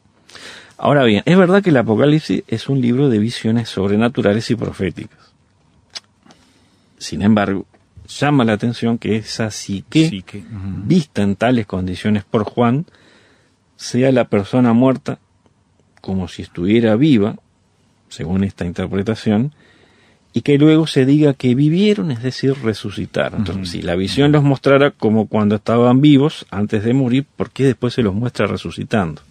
Ahora 0.77 1.05
bien, 1.05 1.23
es 1.27 1.37
verdad 1.37 1.63
que 1.63 1.71
el 1.71 1.77
Apocalipsis 1.77 2.43
es 2.49 2.69
un 2.69 2.81
libro 2.81 3.09
de 3.09 3.19
visiones 3.19 3.69
sobrenaturales 3.69 4.51
y 4.51 4.57
proféticas. 4.57 5.33
Sin 6.99 7.23
embargo, 7.23 7.67
llama 8.07 8.45
la 8.45 8.53
atención 8.55 8.99
que 8.99 9.17
esa 9.17 9.51
psique, 9.51 10.09
Psique, 10.09 10.39
ujú. 10.39 10.83
vista 10.85 11.23
en 11.23 11.37
tales 11.37 11.67
condiciones 11.67 12.25
por 12.25 12.45
Juan, 12.45 12.87
sea 13.77 14.13
la 14.13 14.25
persona 14.25 14.73
muerta 14.73 15.19
como 16.01 16.29
si 16.29 16.43
estuviera 16.43 16.97
viva, 16.97 17.37
según 18.09 18.45
esta 18.45 18.65
interpretación, 18.65 19.55
y 20.33 20.43
que 20.43 20.59
luego 20.59 20.87
se 20.87 21.05
diga 21.05 21.35
que 21.35 21.55
vivieron, 21.55 22.11
es 22.11 22.23
decir, 22.23 22.55
resucitaron. 22.63 23.41
Entonces, 23.41 23.71
si 23.71 23.83
la 23.83 23.97
visión 23.97 24.33
los 24.33 24.43
mostrara 24.43 24.91
como 24.91 25.27
cuando 25.27 25.57
estaban 25.57 26.01
vivos 26.01 26.47
antes 26.51 26.85
de 26.85 26.95
morir, 26.95 27.27
¿por 27.37 27.51
qué 27.51 27.65
después 27.65 27.95
se 27.95 28.03
los 28.03 28.15
muestra 28.15 28.47
resucitando? 28.47 29.23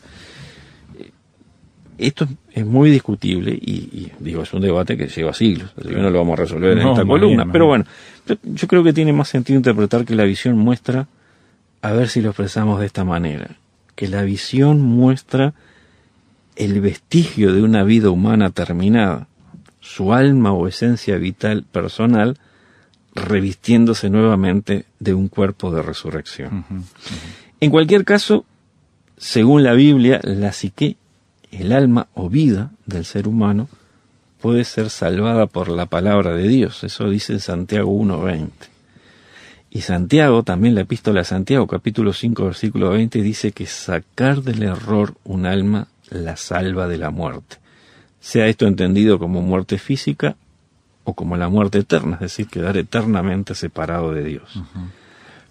Esto 2.07 2.27
es 2.51 2.65
muy 2.65 2.89
discutible 2.89 3.51
y, 3.51 3.71
y, 3.73 4.11
digo, 4.19 4.41
es 4.43 4.53
un 4.53 4.61
debate 4.61 4.97
que 4.97 5.07
lleva 5.07 5.33
siglos, 5.33 5.71
así 5.77 5.89
que 5.89 5.95
no 5.95 6.09
lo 6.09 6.17
vamos 6.19 6.39
a 6.39 6.41
resolver 6.43 6.77
en 6.77 6.87
esta 6.87 7.05
columna. 7.05 7.43
bien, 7.43 7.51
Pero 7.51 7.67
bueno, 7.67 7.85
yo- 8.43 8.67
creo 8.67 8.83
que 8.83 8.91
tiene 8.93 9.13
más 9.13 9.27
sentido 9.29 9.57
interpretar 9.57 10.03
que 10.05 10.15
la 10.15 10.23
visión 10.23 10.57
muestra, 10.57 11.07
a 11.81 11.91
ver 11.91 12.09
si 12.09 12.21
lo 12.21 12.29
expresamos 12.29 12.79
de 12.79 12.85
esta 12.87 13.03
manera, 13.03 13.55
que 13.95 14.07
la 14.07 14.23
visión 14.23 14.81
muestra 14.81 15.53
el 16.55 16.81
vestigio 16.81 17.53
de 17.53 17.61
una 17.61 17.83
vida 17.83 18.09
humana 18.09 18.49
terminada, 18.49 19.27
su 19.79 20.13
alma 20.13 20.51
o 20.53 20.67
esencia 20.67 21.17
vital 21.17 21.63
personal 21.71 22.37
revistiéndose 23.15 24.09
nuevamente 24.09 24.85
de 24.99 25.13
un 25.13 25.27
cuerpo 25.27 25.71
de 25.71 25.81
resurrección. 25.81 26.65
En 27.59 27.69
cualquier 27.71 28.05
caso, 28.05 28.45
según 29.17 29.63
la 29.63 29.73
Biblia, 29.73 30.19
la 30.23 30.51
psique, 30.53 30.95
el 31.51 31.71
alma 31.71 32.07
o 32.13 32.29
vida 32.29 32.71
del 32.85 33.05
ser 33.05 33.27
humano, 33.27 33.67
puede 34.41 34.63
ser 34.63 34.89
salvada 34.89 35.45
por 35.45 35.69
la 35.69 35.85
palabra 35.85 36.33
de 36.33 36.47
Dios. 36.47 36.83
Eso 36.83 37.09
dice 37.09 37.39
Santiago 37.39 37.91
1.20. 37.91 38.49
Y 39.69 39.81
Santiago, 39.81 40.43
también 40.43 40.75
la 40.75 40.81
epístola 40.81 41.21
de 41.21 41.25
Santiago, 41.25 41.65
capítulo 41.65 42.11
5, 42.11 42.43
versículo 42.43 42.89
20, 42.89 43.21
dice 43.21 43.51
que 43.53 43.65
sacar 43.65 44.41
del 44.41 44.63
error 44.63 45.13
un 45.23 45.45
alma 45.45 45.87
la 46.09 46.35
salva 46.35 46.87
de 46.87 46.97
la 46.97 47.09
muerte. 47.09 47.57
Sea 48.19 48.47
esto 48.47 48.67
entendido 48.67 49.17
como 49.17 49.41
muerte 49.41 49.77
física 49.77 50.35
o 51.05 51.13
como 51.13 51.37
la 51.37 51.47
muerte 51.47 51.79
eterna, 51.79 52.15
es 52.15 52.21
decir, 52.21 52.47
quedar 52.47 52.77
eternamente 52.77 53.55
separado 53.55 54.13
de 54.13 54.23
Dios. 54.25 54.61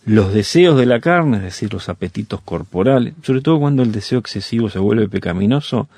Los 0.04 0.32
deseos 0.32 0.78
de 0.78 0.86
la 0.86 1.00
carne, 1.00 1.38
es 1.38 1.42
decir, 1.42 1.72
los 1.72 1.88
apetitos 1.88 2.40
corporales, 2.40 3.14
sobre 3.22 3.42
todo 3.42 3.60
cuando 3.60 3.82
el 3.82 3.92
deseo 3.92 4.18
excesivo 4.18 4.70
se 4.70 4.78
vuelve 4.78 5.08
pecaminoso, 5.08 5.88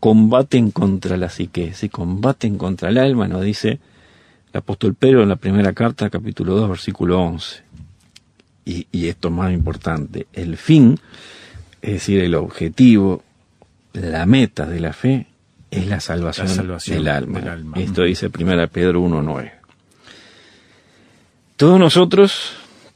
combaten 0.00 0.70
contra 0.70 1.16
la 1.16 1.28
psique, 1.28 1.72
se 1.74 1.88
combaten 1.88 2.58
contra 2.58 2.90
el 2.90 2.98
alma, 2.98 3.28
nos 3.28 3.42
dice 3.42 3.78
el 4.52 4.58
apóstol 4.58 4.94
Pedro 4.94 5.22
en 5.22 5.28
la 5.28 5.36
primera 5.36 5.72
carta, 5.72 6.10
capítulo 6.10 6.54
2, 6.56 6.68
versículo 6.68 7.20
11. 7.22 7.62
Y, 8.64 8.86
y 8.92 9.08
esto 9.08 9.28
es 9.28 9.34
más 9.34 9.52
importante, 9.52 10.26
el 10.32 10.56
fin, 10.56 10.98
es 11.80 11.92
decir, 11.94 12.20
el 12.20 12.34
objetivo, 12.34 13.22
la 13.92 14.26
meta 14.26 14.66
de 14.66 14.80
la 14.80 14.92
fe, 14.92 15.26
es 15.72 15.86
la 15.86 16.00
salvación, 16.00 16.48
La 16.48 16.54
salvación 16.54 16.98
del, 16.98 17.08
alma. 17.08 17.40
del 17.40 17.48
alma. 17.48 17.78
Esto 17.78 18.02
dice 18.02 18.28
primera 18.28 18.66
Pedro 18.66 19.02
1.9. 19.02 19.52
Todos 21.56 21.80
nosotros, 21.80 22.52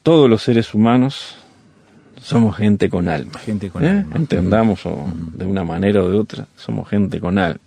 todos 0.06 0.30
los 0.30 0.40
seres 0.40 0.72
humanos, 0.72 1.34
somos 2.22 2.56
gente 2.56 2.88
con 2.88 3.08
alma. 3.08 3.40
Gente 3.40 3.70
con 3.70 3.84
¿Eh? 3.84 3.88
alma. 3.88 4.14
Entendamos 4.14 4.86
o 4.86 5.04
de 5.34 5.44
una 5.44 5.64
manera 5.64 6.00
o 6.00 6.08
de 6.08 6.16
otra, 6.16 6.46
somos 6.54 6.88
gente 6.88 7.18
con 7.18 7.38
alma. 7.38 7.58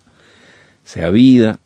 Sea 0.86 1.10
vida, 1.10 1.60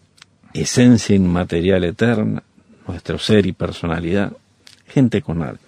esencia 0.51 1.15
inmaterial 1.15 1.83
eterna, 1.83 2.41
nuestro 2.87 3.19
ser 3.19 3.45
y 3.45 3.51
personalidad, 3.51 4.33
gente 4.87 5.21
con 5.21 5.43
alma. 5.43 5.59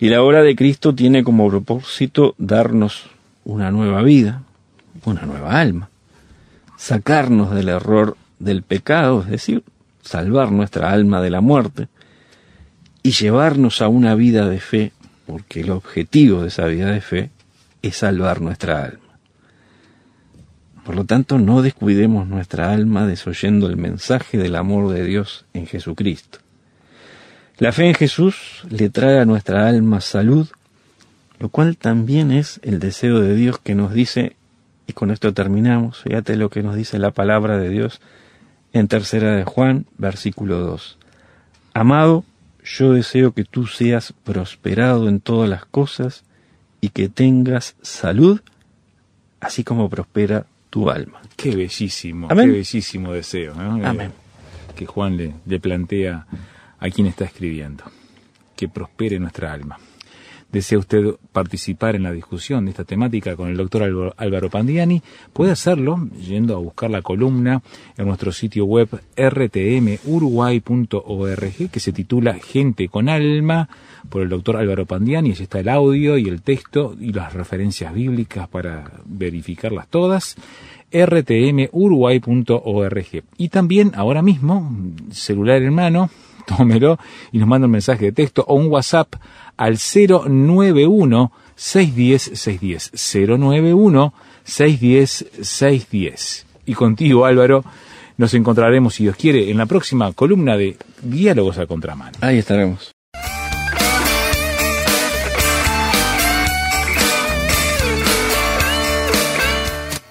Y 0.00 0.08
la 0.08 0.24
obra 0.24 0.42
de 0.42 0.56
Cristo 0.56 0.92
tiene 0.92 1.22
como 1.22 1.48
propósito 1.48 2.34
darnos 2.36 3.08
una 3.44 3.70
nueva 3.70 4.02
vida, 4.02 4.42
una 5.04 5.22
nueva 5.22 5.60
alma, 5.60 5.88
sacarnos 6.76 7.54
del 7.54 7.68
error 7.68 8.16
del 8.40 8.64
pecado, 8.64 9.20
es 9.20 9.28
decir, 9.28 9.62
salvar 10.02 10.50
nuestra 10.50 10.90
alma 10.90 11.22
de 11.22 11.30
la 11.30 11.40
muerte 11.40 11.86
y 13.06 13.12
llevarnos 13.12 13.82
a 13.82 13.88
una 13.88 14.14
vida 14.14 14.48
de 14.48 14.58
fe, 14.58 14.92
porque 15.26 15.60
el 15.60 15.70
objetivo 15.70 16.40
de 16.40 16.48
esa 16.48 16.64
vida 16.64 16.90
de 16.90 17.02
fe 17.02 17.30
es 17.82 17.98
salvar 17.98 18.40
nuestra 18.40 18.82
alma. 18.82 19.18
Por 20.86 20.96
lo 20.96 21.04
tanto, 21.04 21.38
no 21.38 21.60
descuidemos 21.60 22.26
nuestra 22.26 22.72
alma 22.72 23.06
desoyendo 23.06 23.68
el 23.68 23.76
mensaje 23.76 24.38
del 24.38 24.56
amor 24.56 24.90
de 24.90 25.04
Dios 25.04 25.44
en 25.52 25.66
Jesucristo. 25.66 26.38
La 27.58 27.72
fe 27.72 27.88
en 27.88 27.94
Jesús 27.94 28.64
le 28.70 28.88
trae 28.88 29.20
a 29.20 29.26
nuestra 29.26 29.68
alma 29.68 30.00
salud, 30.00 30.48
lo 31.38 31.50
cual 31.50 31.76
también 31.76 32.32
es 32.32 32.58
el 32.62 32.78
deseo 32.78 33.20
de 33.20 33.34
Dios 33.34 33.58
que 33.58 33.74
nos 33.74 33.92
dice, 33.92 34.34
y 34.86 34.94
con 34.94 35.10
esto 35.10 35.34
terminamos, 35.34 36.00
fíjate 36.00 36.36
lo 36.36 36.48
que 36.48 36.62
nos 36.62 36.74
dice 36.74 36.98
la 36.98 37.10
palabra 37.10 37.58
de 37.58 37.68
Dios 37.68 38.00
en 38.72 38.88
tercera 38.88 39.36
de 39.36 39.44
Juan, 39.44 39.84
versículo 39.98 40.60
2. 40.60 40.98
Amado, 41.74 42.24
yo 42.64 42.92
deseo 42.92 43.32
que 43.32 43.44
tú 43.44 43.66
seas 43.66 44.12
prosperado 44.24 45.08
en 45.08 45.20
todas 45.20 45.48
las 45.48 45.64
cosas 45.66 46.24
y 46.80 46.88
que 46.88 47.08
tengas 47.08 47.76
salud, 47.82 48.40
así 49.40 49.64
como 49.64 49.88
prospera 49.90 50.46
tu 50.70 50.90
alma. 50.90 51.20
Qué 51.36 51.54
bellísimo, 51.54 52.28
Amén. 52.30 52.46
qué 52.46 52.52
bellísimo 52.56 53.12
deseo 53.12 53.54
¿no? 53.54 53.78
Eh, 53.78 53.86
Amén. 53.86 54.12
que 54.74 54.86
Juan 54.86 55.16
le, 55.16 55.34
le 55.46 55.60
plantea 55.60 56.26
a 56.78 56.90
quien 56.90 57.06
está 57.06 57.24
escribiendo. 57.24 57.84
Que 58.56 58.68
prospere 58.68 59.18
nuestra 59.18 59.52
alma. 59.52 59.78
¿Desea 60.54 60.78
usted 60.78 61.16
participar 61.32 61.96
en 61.96 62.04
la 62.04 62.12
discusión 62.12 62.64
de 62.64 62.70
esta 62.70 62.84
temática 62.84 63.34
con 63.34 63.48
el 63.48 63.56
doctor 63.56 63.82
Álvaro- 64.16 64.50
Pandiani? 64.50 65.02
Puede 65.32 65.50
hacerlo 65.50 66.08
yendo 66.16 66.54
a 66.54 66.60
buscar 66.60 66.92
la 66.92 67.02
columna 67.02 67.60
en 67.98 68.06
nuestro 68.06 68.30
sitio 68.30 68.64
web 68.64 68.88
rtmuruguay.org 69.16 71.70
que 71.72 71.80
se 71.80 71.92
titula 71.92 72.34
Gente 72.34 72.88
con 72.88 73.08
Alma 73.08 73.68
por 74.08 74.22
el 74.22 74.28
doctor 74.28 74.58
Álvaro 74.58 74.86
Pandiani. 74.86 75.32
Allí 75.32 75.42
está 75.42 75.58
el 75.58 75.68
audio 75.68 76.18
y 76.18 76.28
el 76.28 76.40
texto 76.40 76.94
y 77.00 77.12
las 77.12 77.32
referencias 77.32 77.92
bíblicas 77.92 78.46
para 78.46 78.92
verificarlas 79.06 79.88
todas 79.88 80.36
rtmuruguay.org. 80.92 83.24
Y 83.38 83.48
también 83.48 83.90
ahora 83.96 84.22
mismo, 84.22 84.70
celular 85.10 85.62
en 85.62 85.74
mano, 85.74 86.10
tómelo 86.46 86.98
y 87.32 87.38
nos 87.38 87.48
manda 87.48 87.66
un 87.66 87.72
mensaje 87.72 88.06
de 88.06 88.12
texto 88.12 88.44
o 88.46 88.54
un 88.54 88.66
WhatsApp 88.66 89.14
al 89.56 89.78
091 89.78 91.32
610 91.56 92.38
610 92.38 93.38
091 93.38 94.14
610 94.44 95.26
610. 95.42 96.46
Y 96.66 96.74
contigo, 96.74 97.26
Álvaro, 97.26 97.64
nos 98.16 98.34
encontraremos, 98.34 98.94
si 98.94 99.04
Dios 99.04 99.16
quiere, 99.16 99.50
en 99.50 99.58
la 99.58 99.66
próxima 99.66 100.12
columna 100.12 100.56
de 100.56 100.76
Diálogos 101.02 101.58
a 101.58 101.66
Contramano. 101.66 102.18
Ahí 102.20 102.38
estaremos. 102.38 102.92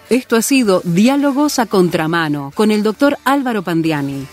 Esto 0.09 0.35
ha 0.35 0.43
sido 0.43 0.81
Diálogos 0.83 1.57
a 1.57 1.65
Contramano 1.65 2.51
con 2.53 2.69
el 2.69 2.83
doctor 2.83 3.17
Álvaro 3.25 3.63
Pandiani. 3.63 4.27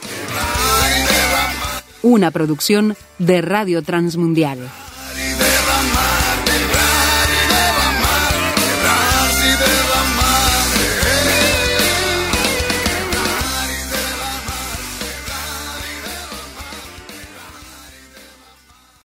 Una 2.02 2.30
producción 2.30 2.96
de 3.18 3.42
Radio 3.42 3.82
Transmundial. 3.82 4.58